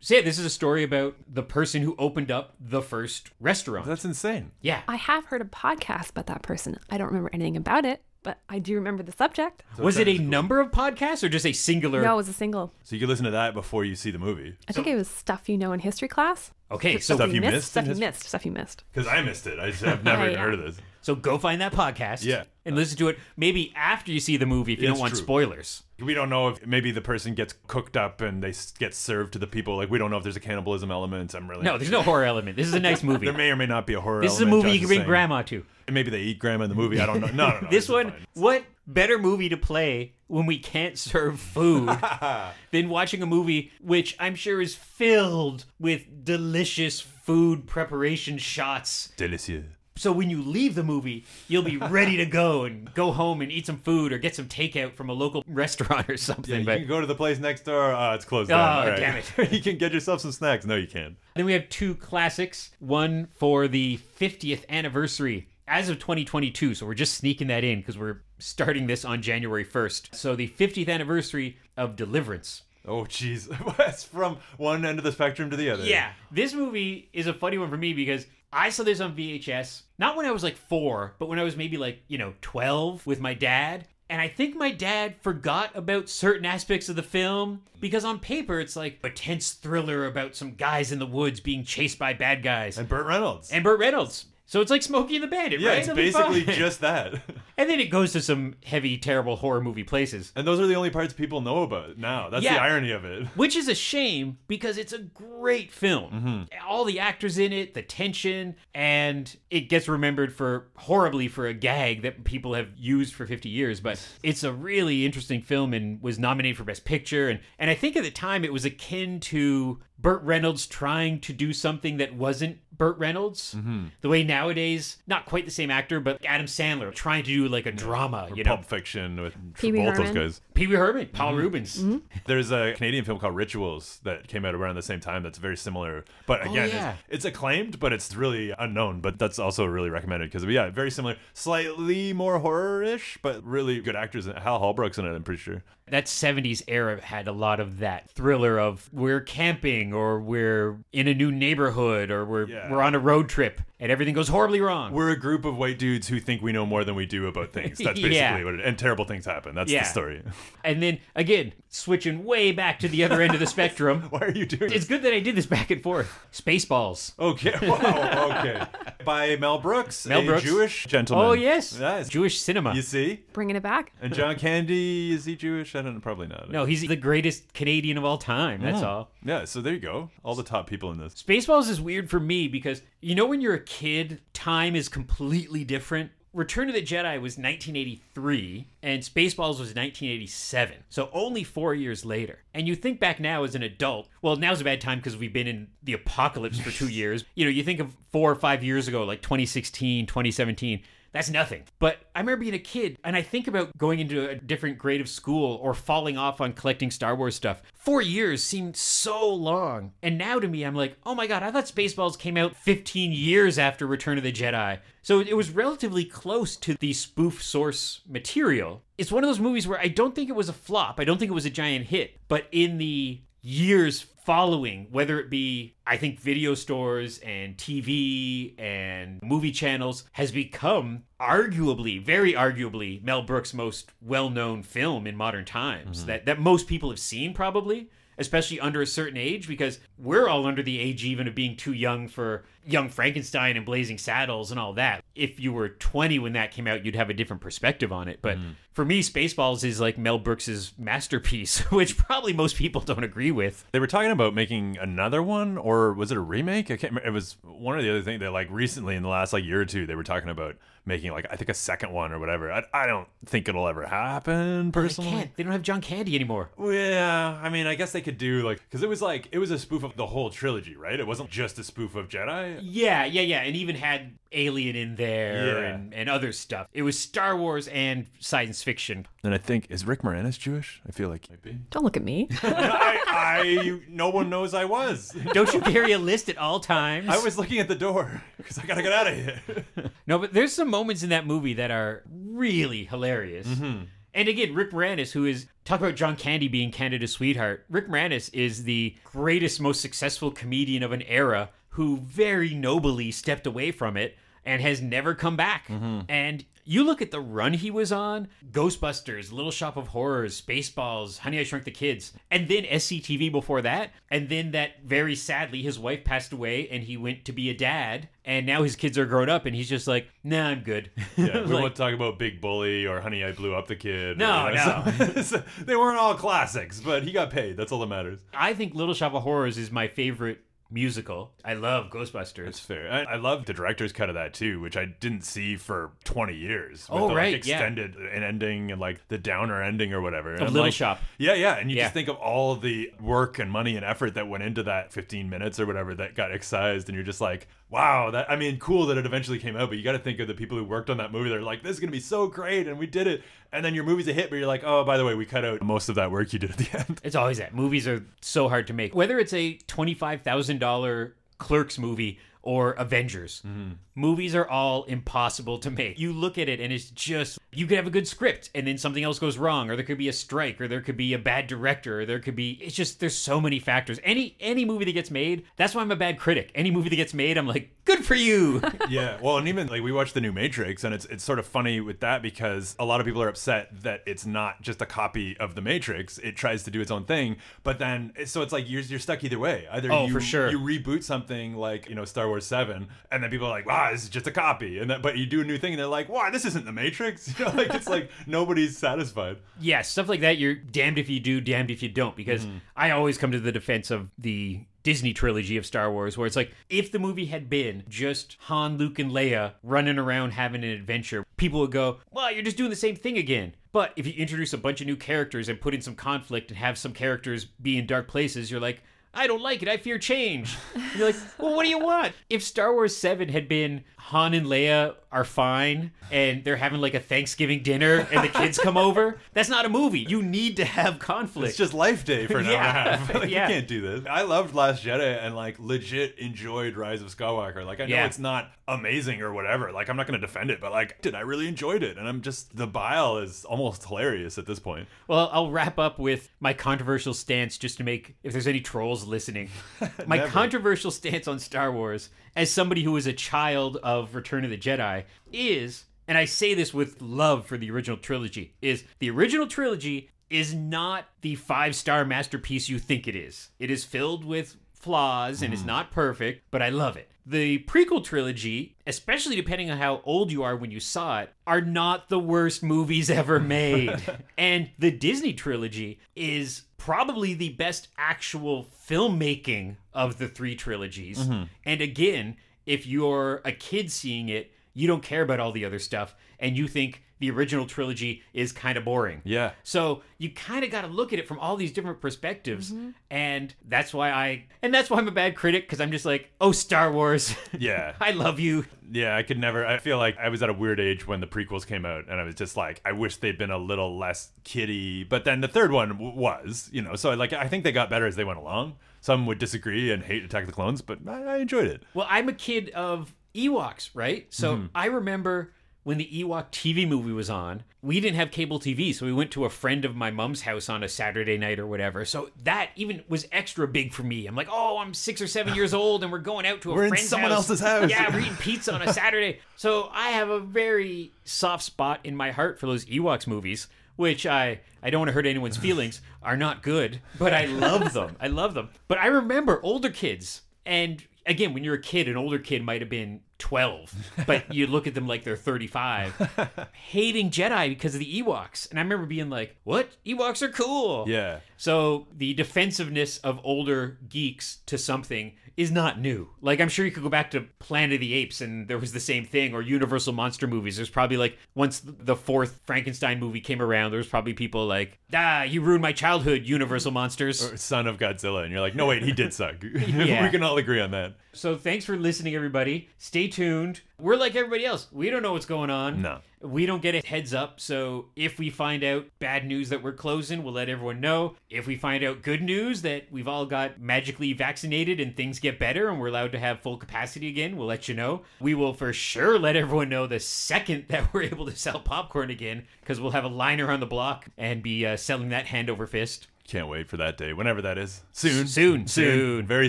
[0.00, 3.86] so, yeah, this is a story about the person who opened up the first restaurant.
[3.86, 4.52] That's insane.
[4.60, 4.82] Yeah.
[4.86, 6.78] I have heard a podcast about that person.
[6.90, 9.62] I don't remember anything about it, but I do remember the subject.
[9.78, 12.02] Was it a number of podcasts or just a singular?
[12.02, 12.72] No, it was a single.
[12.82, 14.56] So you can listen to that before you see the movie.
[14.68, 16.50] I think it was stuff you know in history class.
[16.68, 17.52] Okay, so Stuff you missed.
[17.54, 18.22] missed Stuff you missed.
[18.24, 18.82] Stuff you missed.
[18.92, 19.60] Because I missed it.
[19.60, 20.44] I just have never Yeah, oh, even yeah.
[20.44, 20.78] heard of this.
[21.06, 22.24] So go find that podcast.
[22.24, 22.42] Yeah.
[22.64, 25.12] And listen to it maybe after you see the movie if you It's don't want
[25.14, 25.22] true.
[25.22, 25.84] spoilers.
[26.00, 29.34] We don't know if maybe the person gets cooked up and they s- get served
[29.34, 29.76] to the people.
[29.76, 31.32] Like we don't know if there's a cannibalism element.
[31.34, 32.56] I'm really No, there's no horror element.
[32.56, 33.24] This is a nice movie.
[33.26, 34.20] There may or may not be a horror.
[34.20, 35.08] This is a element, movie you Josh can bring saying.
[35.08, 35.64] grandma to.
[35.86, 36.98] And maybe they eat grandma in the movie.
[37.00, 37.28] I don't know.
[37.28, 37.68] No, no, no.
[37.70, 41.88] this is one, what better movie to play when we can't serve food
[42.72, 49.12] than watching a movie which I'm sure is filled with delicious food preparation shots.
[49.16, 49.66] Delicieux.
[49.96, 53.50] So when you leave the movie, you'll be ready to go and go home and
[53.50, 56.52] eat some food or get some takeout from a local restaurant or something.
[56.52, 57.92] Yeah, you but can go to the place next door.
[57.94, 58.88] Oh, it's closed Oh, down.
[58.88, 58.96] Right.
[58.98, 59.32] damn it.
[59.52, 60.66] you can get yourself some snacks.
[60.66, 61.16] No, you can't.
[61.34, 62.70] Then we have two classics.
[62.78, 66.74] One for the 50th anniversary as of 2022.
[66.74, 70.14] So we're just sneaking that in because we're starting this on January 1st.
[70.14, 72.62] So the 50th anniversary of Deliverance.
[72.86, 73.48] Oh, jeez.
[73.76, 75.82] That's from one end of the spectrum to the other.
[75.84, 78.26] Yeah, this movie is a funny one for me because
[78.56, 81.56] I saw this on VHS, not when I was like four, but when I was
[81.56, 83.86] maybe like, you know, 12 with my dad.
[84.08, 88.58] And I think my dad forgot about certain aspects of the film because on paper
[88.58, 92.42] it's like a tense thriller about some guys in the woods being chased by bad
[92.42, 92.78] guys.
[92.78, 93.50] And Burt Reynolds.
[93.50, 94.24] and Burt Reynolds.
[94.46, 95.78] So it's like Smokey and the Bandit, yeah, right?
[95.78, 96.54] it's It'll be basically fine.
[96.54, 97.14] just that.
[97.58, 100.30] And then it goes to some heavy, terrible horror movie places.
[100.36, 102.28] And those are the only parts people know about now.
[102.28, 103.28] That's the irony of it.
[103.28, 106.12] Which is a shame because it's a great film.
[106.12, 106.68] Mm-hmm.
[106.68, 111.54] All the actors in it, the tension, and it gets remembered for horribly for a
[111.54, 113.80] gag that people have used for 50 years.
[113.80, 117.30] But it's a really interesting film and was nominated for Best Picture.
[117.30, 121.32] And, and I think at the time it was akin to Burt Reynolds trying to
[121.32, 123.54] do something that wasn't Burt Reynolds.
[123.56, 123.86] Mm-hmm.
[124.00, 127.66] The way nowadays, not quite the same actor, but Adam Sandler trying to do like
[127.66, 128.56] a drama, you know.
[128.56, 130.22] Pulp Fiction with Pee Wee both those Herman.
[130.22, 130.40] guys.
[130.54, 131.40] Pee Wee Herman, Paul Mm-hmm.
[131.40, 131.84] Reubens.
[132.26, 135.56] There's a Canadian film called Rituals that came out around the same time that's very
[135.56, 136.04] similar.
[136.26, 136.94] But again, yeah.
[137.08, 139.00] it's, it's acclaimed, but it's really unknown.
[139.00, 141.16] But that's also really recommended because, yeah, very similar.
[141.34, 144.26] Slightly more horror ish, but really good actors.
[144.26, 145.62] Hal Holbrook's in it, I'm pretty sure.
[145.88, 151.06] That 70s era had a lot of that thriller of we're camping or we're in
[151.06, 152.70] a new neighborhood or we're Yeah.
[152.70, 154.92] we're on a road trip and everything goes horribly wrong.
[154.92, 157.52] We're a group of white dudes who think we know more than we do about
[157.52, 157.78] things.
[157.78, 158.42] That's basically Yeah.
[158.42, 159.54] what it And terrible things happen.
[159.54, 159.82] That's Yeah.
[159.84, 160.22] the story.
[160.64, 164.02] and then again, switching way back to the other end of the spectrum.
[164.10, 164.88] Why are you doing It's this?
[164.88, 166.18] good that I did this back and forth.
[166.32, 167.12] Spaceballs.
[167.18, 167.54] Okay.
[167.62, 168.38] Wow.
[168.40, 168.62] Okay.
[169.04, 170.42] By Mel Brooks, Mel a Brooks.
[170.42, 171.26] Jewish gentleman.
[171.26, 171.76] Oh yes.
[171.78, 172.08] Yes.
[172.08, 172.74] Jewish cinema.
[172.74, 173.24] You see?
[173.32, 173.92] Bringing it back.
[174.00, 175.75] And John Candy, is he Jewish?
[175.76, 176.00] I don't.
[176.00, 176.50] Probably not.
[176.50, 178.60] No, he's the greatest Canadian of all time.
[178.62, 178.86] That's Oh.
[178.88, 179.10] all.
[179.24, 180.10] Yeah, so there you go.
[180.24, 181.14] All the top people in this.
[181.14, 185.64] Spaceballs is weird for me because you know when you're a kid, time is completely
[185.64, 186.10] different.
[186.32, 190.76] Return of the Jedi was 1983 and Spaceballs was 1987.
[190.90, 192.40] So only 4 years later.
[192.52, 195.32] And you think back now as an adult, well now's a bad time because we've
[195.32, 197.24] been in the apocalypse for 2 years.
[197.34, 200.82] You know, you think of 4 or 5 years ago like 2016, 2017,
[201.12, 201.62] that's nothing.
[201.78, 205.00] But I remember being a kid and I think about going into a different grade
[205.00, 207.62] of school or falling off on collecting Star Wars stuff.
[207.74, 209.92] Four years seemed so long.
[210.02, 213.12] And now to me, I'm like, oh my God, I thought Spaceballs came out 15
[213.12, 214.78] years after Return of the Jedi.
[215.02, 218.82] So it was relatively close to the spoof source material.
[218.98, 220.98] It's one of those movies where I don't think it was a flop.
[220.98, 222.18] I don't think it was a giant hit.
[222.28, 229.22] But in the years following, whether it be, I think, video stores and TV and
[229.22, 235.44] movie channels, has become arguably, very arguably, Mel Brooks' most well known film in modern
[235.44, 236.08] times mm-hmm.
[236.08, 237.88] that, that most people have seen, probably.
[238.18, 241.72] especially under a certain age, because we're all under the age even of being too
[241.72, 245.04] young for Young Frankenstein and Blazing Saddles and all that.
[245.14, 248.18] If you were 20 when that came out, you'd have a different perspective on it.
[248.20, 248.54] But mm.
[248.72, 253.64] for me, Spaceballs is like Mel Brooks's masterpiece, which probably most people don't agree with.
[253.72, 256.66] They were talking about making another one, or was it a remake?
[256.66, 257.08] I can't remember.
[257.08, 259.60] It was one of the other things that, like, recently in the last like year
[259.60, 262.50] or two, they were talking about making like I think a second one or whatever.
[262.50, 265.10] I, I don't think it'll ever happen They personally.
[265.10, 265.36] can't.
[265.36, 266.50] They don't have John Candy anymore.
[266.56, 269.38] Well, Yeah, I mean, I guess they could do like because it was like it
[269.38, 270.98] was a spoof of the whole trilogy, right?
[270.98, 272.55] It wasn't just a spoof of Jedi.
[272.62, 275.74] Yeah, yeah, yeah, and even had Alien in there Yeah.
[275.74, 276.66] and, and other stuff.
[276.72, 279.06] It was Star Wars and science fiction.
[279.24, 280.82] And I think is Rick Moranis Jewish?
[280.86, 281.58] I feel like he might be.
[281.70, 282.28] Don't look at me.
[282.42, 285.16] I, I, no one knows I was.
[285.32, 287.08] Don't you carry a list at all times?
[287.08, 289.40] I was looking at the door because I gotta get out of here.
[290.08, 293.46] No, but there's some moments in that movie that are really hilarious.
[293.48, 293.84] Mm-hmm.
[294.14, 297.64] And again, Rick Moranis, who is talk about John Candy being Canada's sweetheart.
[297.68, 303.46] Rick Moranis is the greatest, most successful comedian of an era who very nobly stepped
[303.46, 305.68] away from it and has never come back.
[305.68, 306.00] Mm-hmm.
[306.08, 311.18] And you look at the run he was on Ghostbusters, Little Shop of Horrors, Spaceballs,
[311.18, 313.92] Honey, I Shrunk the Kids, and then SCTV before that.
[314.10, 317.54] And then that very sadly, his wife passed away and he went to be a
[317.54, 318.08] dad.
[318.24, 320.90] And now his kids are grown up and he's just like, nah, I'm good.
[321.16, 324.18] Yeah, we Like, won't talk about Big Bully or Honey, I Blew Up the Kid.
[324.18, 327.56] No, or, you know, so- they weren't all classics, but he got paid.
[327.56, 328.18] That's all that matters.
[328.34, 331.32] I think Little Shop of Horrors is my favorite musical.
[331.44, 332.44] I love Ghostbusters.
[332.44, 332.90] That's fair.
[332.90, 336.34] I, I love the director's cut of that too, which I didn't see for 20
[336.34, 336.88] years.
[336.88, 337.56] with Oh, the, right, Like, yeah.
[337.56, 340.34] extended an ending and like the downer ending or whatever.
[340.34, 341.00] Of Little like- Shop.
[341.18, 341.56] Yeah, yeah.
[341.56, 341.84] And you Yeah.
[341.84, 345.30] just think of all the work and money and effort that went into that 15
[345.30, 346.88] minutes or whatever that got excised.
[346.88, 349.78] And you're just like, wow, that, I mean, cool that it eventually came out, but
[349.78, 351.28] you got to think of the people who worked on that movie.
[351.28, 352.68] They're like, this is going to be so great.
[352.68, 353.22] And we did it.
[353.52, 355.44] And then your movie's a hit, but you're like, oh, by the way, we cut
[355.44, 357.00] out most of that work you did at the end.
[357.02, 357.54] It's always that.
[357.54, 358.94] Movies are so hard to make.
[358.94, 363.72] Whether it's a $25,000 Clerks movie or Avengers, mm-hmm.
[363.96, 365.98] Movies are all impossible to make.
[365.98, 368.78] You look at it and it's just, you could have a good script and then
[368.78, 371.18] something else goes wrong, or there could be a strike, or there could be a
[371.18, 373.98] bad director, or there could be, it's just, there's so many factors.
[374.04, 376.52] Any, any movie that gets made, that's why I'm a bad critic.
[376.54, 378.60] Any movie that gets made, I'm like, good for you.
[378.90, 381.46] yeah well and even like we watched the new matrix and it's it's sort of
[381.46, 384.86] funny with that because a lot of people are upset that it's not just a
[384.86, 388.52] copy of the matrix it tries to do its own thing but then so it's
[388.52, 390.50] like you're, you're stuck either way either Oh, you for sure.
[390.50, 393.85] you reboot something like you know star wars 7 and then people are like wow
[393.92, 395.86] this is just a copy and that, but you do a new thing and they're
[395.86, 400.08] like why this isn't the matrix you know like it's like nobody's satisfied yeah, stuff
[400.08, 402.14] like that, you're damned if you do, damned if you don't.
[402.16, 402.58] Because Mm-hmm.
[402.76, 406.36] I always come to the defense of the Disney trilogy of Star Wars, where it's
[406.36, 410.70] like, if the movie had been just Han, Luke, and Leia running around having an
[410.70, 413.54] adventure, people would go, well, you're just doing the same thing again.
[413.72, 416.58] But if you introduce a bunch of new characters and put in some conflict and
[416.58, 418.82] have some characters be in dark places, you're like,
[419.16, 419.68] I don't like it.
[419.68, 420.56] I fear change.
[420.74, 422.12] And you're like, well, what do you want?
[422.28, 426.94] If Star Wars 7 had been Han and Leia are fine and they're having like
[426.94, 430.00] a Thanksgiving dinner and the kids come over, that's not a movie.
[430.00, 431.48] You need to have conflict.
[431.50, 432.52] It's just life day for an Yeah.
[432.52, 433.14] hour and a half.
[433.14, 433.48] Like, Yeah.
[433.48, 434.04] You can't do this.
[434.10, 437.64] I loved Last Jedi and like legit enjoyed Rise of Skywalker.
[437.64, 438.06] Like I know Yeah.
[438.06, 439.72] it's not amazing or whatever.
[439.72, 441.96] Like I'm not gonna defend it, but like did I really enjoyed it?
[441.98, 444.88] And I'm just the bile is almost hilarious at this point.
[445.08, 449.06] Well, I'll wrap up with my controversial stance just to make, if there's any trolls
[449.06, 449.50] listening,
[450.06, 454.50] my controversial stance on Star Wars as somebody who was a child of Return of
[454.50, 459.10] the Jedi is, and I say this with love for the original trilogy, is the
[459.10, 463.48] original trilogy is not the five star masterpiece you think it is.
[463.58, 465.66] It is filled with flaws and is mm.
[465.66, 467.10] not perfect, but I love it.
[467.28, 471.60] The prequel trilogy, especially depending on how old you are when you saw it, are
[471.60, 474.00] not the worst movies ever made.
[474.38, 481.18] and the Disney trilogy is probably the best actual filmmaking of the three trilogies.
[481.18, 481.44] Mm-hmm.
[481.64, 485.78] And again, if you're a kid seeing it, you don't care about all the other
[485.80, 489.22] stuff and you think the original trilogy is kind of boring.
[489.24, 489.52] Yeah.
[489.62, 492.90] So you kind of got to look at it from all these different perspectives, mm-hmm.
[493.10, 496.30] and that's why I and that's why I'm a bad critic because I'm just like,
[496.40, 497.94] oh, Star Wars, Yeah.
[498.00, 498.66] I love you.
[498.90, 499.66] Yeah, I could never.
[499.66, 502.20] I feel like I was at a weird age when the prequels came out, and
[502.20, 505.04] I was just like, I wish they'd been a little less kiddie.
[505.04, 507.72] But then the third one w- was, you know, so I like I think they
[507.72, 508.76] got better as they went along.
[509.00, 511.82] Some would disagree and hate Attack of the Clones, but I, I enjoyed it.
[511.94, 514.26] Well, I'm a kid of Ewoks, right?
[514.30, 514.66] So mm-hmm.
[514.74, 515.52] I remember
[515.86, 517.62] when the Ewok TV movie was on.
[517.80, 520.68] We didn't have cable TV, so we went to a friend of my mom's house
[520.68, 522.04] on a Saturday night or whatever.
[522.04, 524.26] So that even was extra big for me.
[524.26, 526.74] I'm like, oh, I'm six or seven years old, and we're going out to a
[526.74, 527.48] We're in friend's someone house.
[527.48, 527.88] else's house.
[527.88, 529.38] Yeah, we're eating pizza on a Saturday.
[529.54, 533.68] So I have a very soft spot in my heart for those Ewoks movies.
[533.94, 537.92] which I I don't want to hurt anyone's feelings, are not good, but I love
[537.92, 538.16] them.
[538.20, 538.70] I love them.
[538.88, 542.80] But I remember older kids, and again, when you're a kid, an older kid might
[542.80, 543.94] have been 12,
[544.26, 548.68] but you look at them like they're 35, hating Jedi because of the Ewoks.
[548.70, 549.90] And I remember being like, "What?
[550.06, 551.40] Ewoks are cool." Yeah.
[551.56, 556.28] So the defensiveness of older geeks to something is not new.
[556.42, 558.92] Like I'm sure you could go back to Planet of the Apes and there was
[558.92, 560.76] the same thing, or Universal monster movies.
[560.76, 564.98] There's probably like once the fourth Frankenstein movie came around, there was probably people like,
[565.14, 567.42] ah, you ruined my childhood, Universal monsters.
[567.42, 569.56] Or Son of Godzilla, and you're like, no, wait, he did suck.
[569.86, 570.24] Yeah.
[570.24, 571.14] we can all agree on that.
[571.32, 572.88] So thanks for listening, everybody.
[572.98, 573.80] Stay tuned.
[573.98, 574.88] We're like everybody else.
[574.92, 576.02] We don't know what's going on.
[576.02, 576.20] No.
[576.42, 577.60] We don't get a heads up.
[577.60, 581.34] So if we find out bad news that we're closing, we'll let everyone know.
[581.48, 585.58] If we find out good news that we've all got magically vaccinated and things get
[585.58, 588.22] better and we're allowed to have full capacity again, we'll let you know.
[588.38, 592.30] We will for sure let everyone know the second that we're able to sell popcorn
[592.30, 595.70] again because we'll have a liner on the block and be uh, selling that hand
[595.70, 596.28] over fist.
[596.46, 598.02] Can't wait for that day, whenever that is.
[598.12, 598.46] Soon.
[598.46, 599.46] Soon, soon.
[599.46, 599.68] Very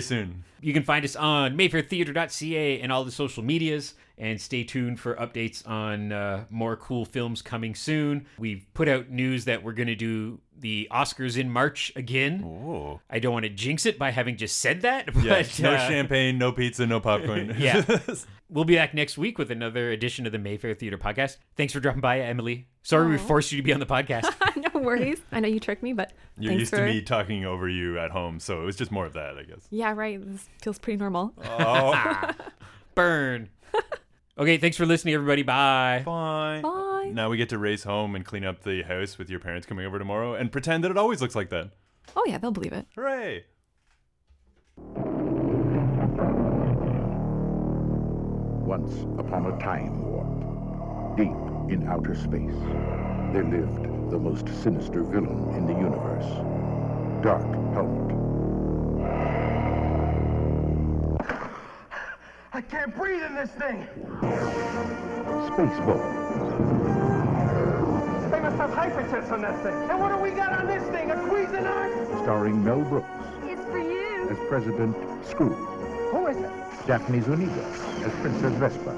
[0.00, 0.44] soon.
[0.60, 3.94] You can find us on mayfairtheater.ca and all the social medias.
[4.20, 8.26] And stay tuned for updates on uh, more cool films coming soon.
[8.36, 12.42] We've put out news that we're going to do the Oscars in March again.
[12.44, 13.00] Oh.
[13.08, 15.44] I don't want to jinx it by having just said that, Yeah.
[15.60, 17.54] no uh, champagne, no pizza, no popcorn.
[17.60, 17.84] Yeah.
[18.50, 21.36] we'll be back next week with another edition of the Mayfair Theater podcast.
[21.56, 22.66] Thanks for dropping by, Emily.
[22.82, 24.24] Sorry we forced you to be on the podcast.
[24.56, 25.20] no worries.
[25.32, 26.76] I know you tricked me, but You're used for.
[26.78, 29.42] to me talking over you at home, so it was just more of that, I
[29.44, 29.66] guess.
[29.70, 30.20] Yeah, right.
[30.24, 31.32] This feels pretty normal.
[31.44, 32.30] Oh,
[32.94, 33.48] Burn.
[34.38, 35.42] Okay, thanks for listening, everybody.
[35.42, 36.02] Bye.
[36.04, 36.62] fine.
[36.62, 37.10] Bye.
[37.12, 39.84] Now we get to race home and clean up the house with your parents coming
[39.86, 41.70] over tomorrow and pretend that it always looks like that.
[42.16, 42.86] Oh yeah, they'll believe it.
[42.94, 43.44] Hooray!
[48.64, 51.28] Once upon a time warp, deep
[51.72, 52.54] in outer space,
[53.32, 56.24] there lived the most sinister villain in the universe,
[57.22, 57.42] Dark
[57.74, 58.16] Helmet.
[62.54, 63.86] I can't breathe in this thing.
[65.50, 66.14] Spaceballs,
[68.30, 69.74] They must have hyperjets on that thing.
[69.90, 71.10] And what do we got on this thing?
[71.10, 72.22] A Cuisinart?
[72.22, 73.06] starring Mel Brooks
[73.44, 74.28] It's for you.
[74.30, 75.54] as President Skroob,
[76.12, 76.50] Who is it?
[76.86, 77.64] Daphne Zuniga
[78.04, 78.94] as Princess Vespa,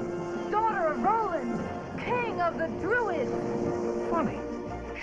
[0.49, 1.59] Daughter of Roland,
[1.99, 3.29] king of the druids.
[4.09, 4.39] Funny.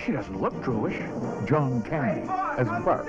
[0.05, 0.97] She doesn't look Jewish.
[1.45, 2.21] John Candy
[2.57, 3.05] as Barf,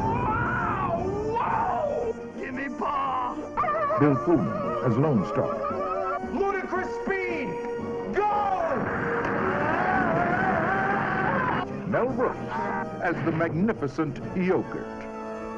[0.00, 1.04] Wow!
[1.28, 2.14] Wow!
[2.38, 3.36] Give me paw!
[4.00, 7.48] Bill Pullman as Lone Star, Ludicrous speed!
[8.12, 8.30] Go!
[11.86, 12.38] Mel Brooks
[13.02, 14.86] as the magnificent Yogurt,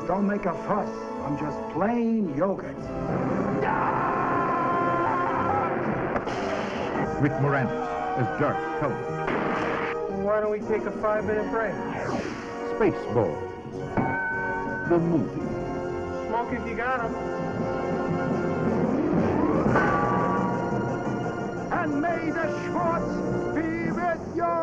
[0.06, 0.88] Don't make a fuss.
[1.24, 2.76] I'm just plain yogurt.
[7.22, 8.72] Rick Moranis as Dark
[10.22, 11.74] Why don't we take a five-minute break?
[12.78, 13.38] Spaceballs,
[14.88, 15.40] the movie.
[16.28, 17.14] Smoke if you got 'em.
[21.72, 23.12] And may the Schwartz
[23.56, 24.61] be with you!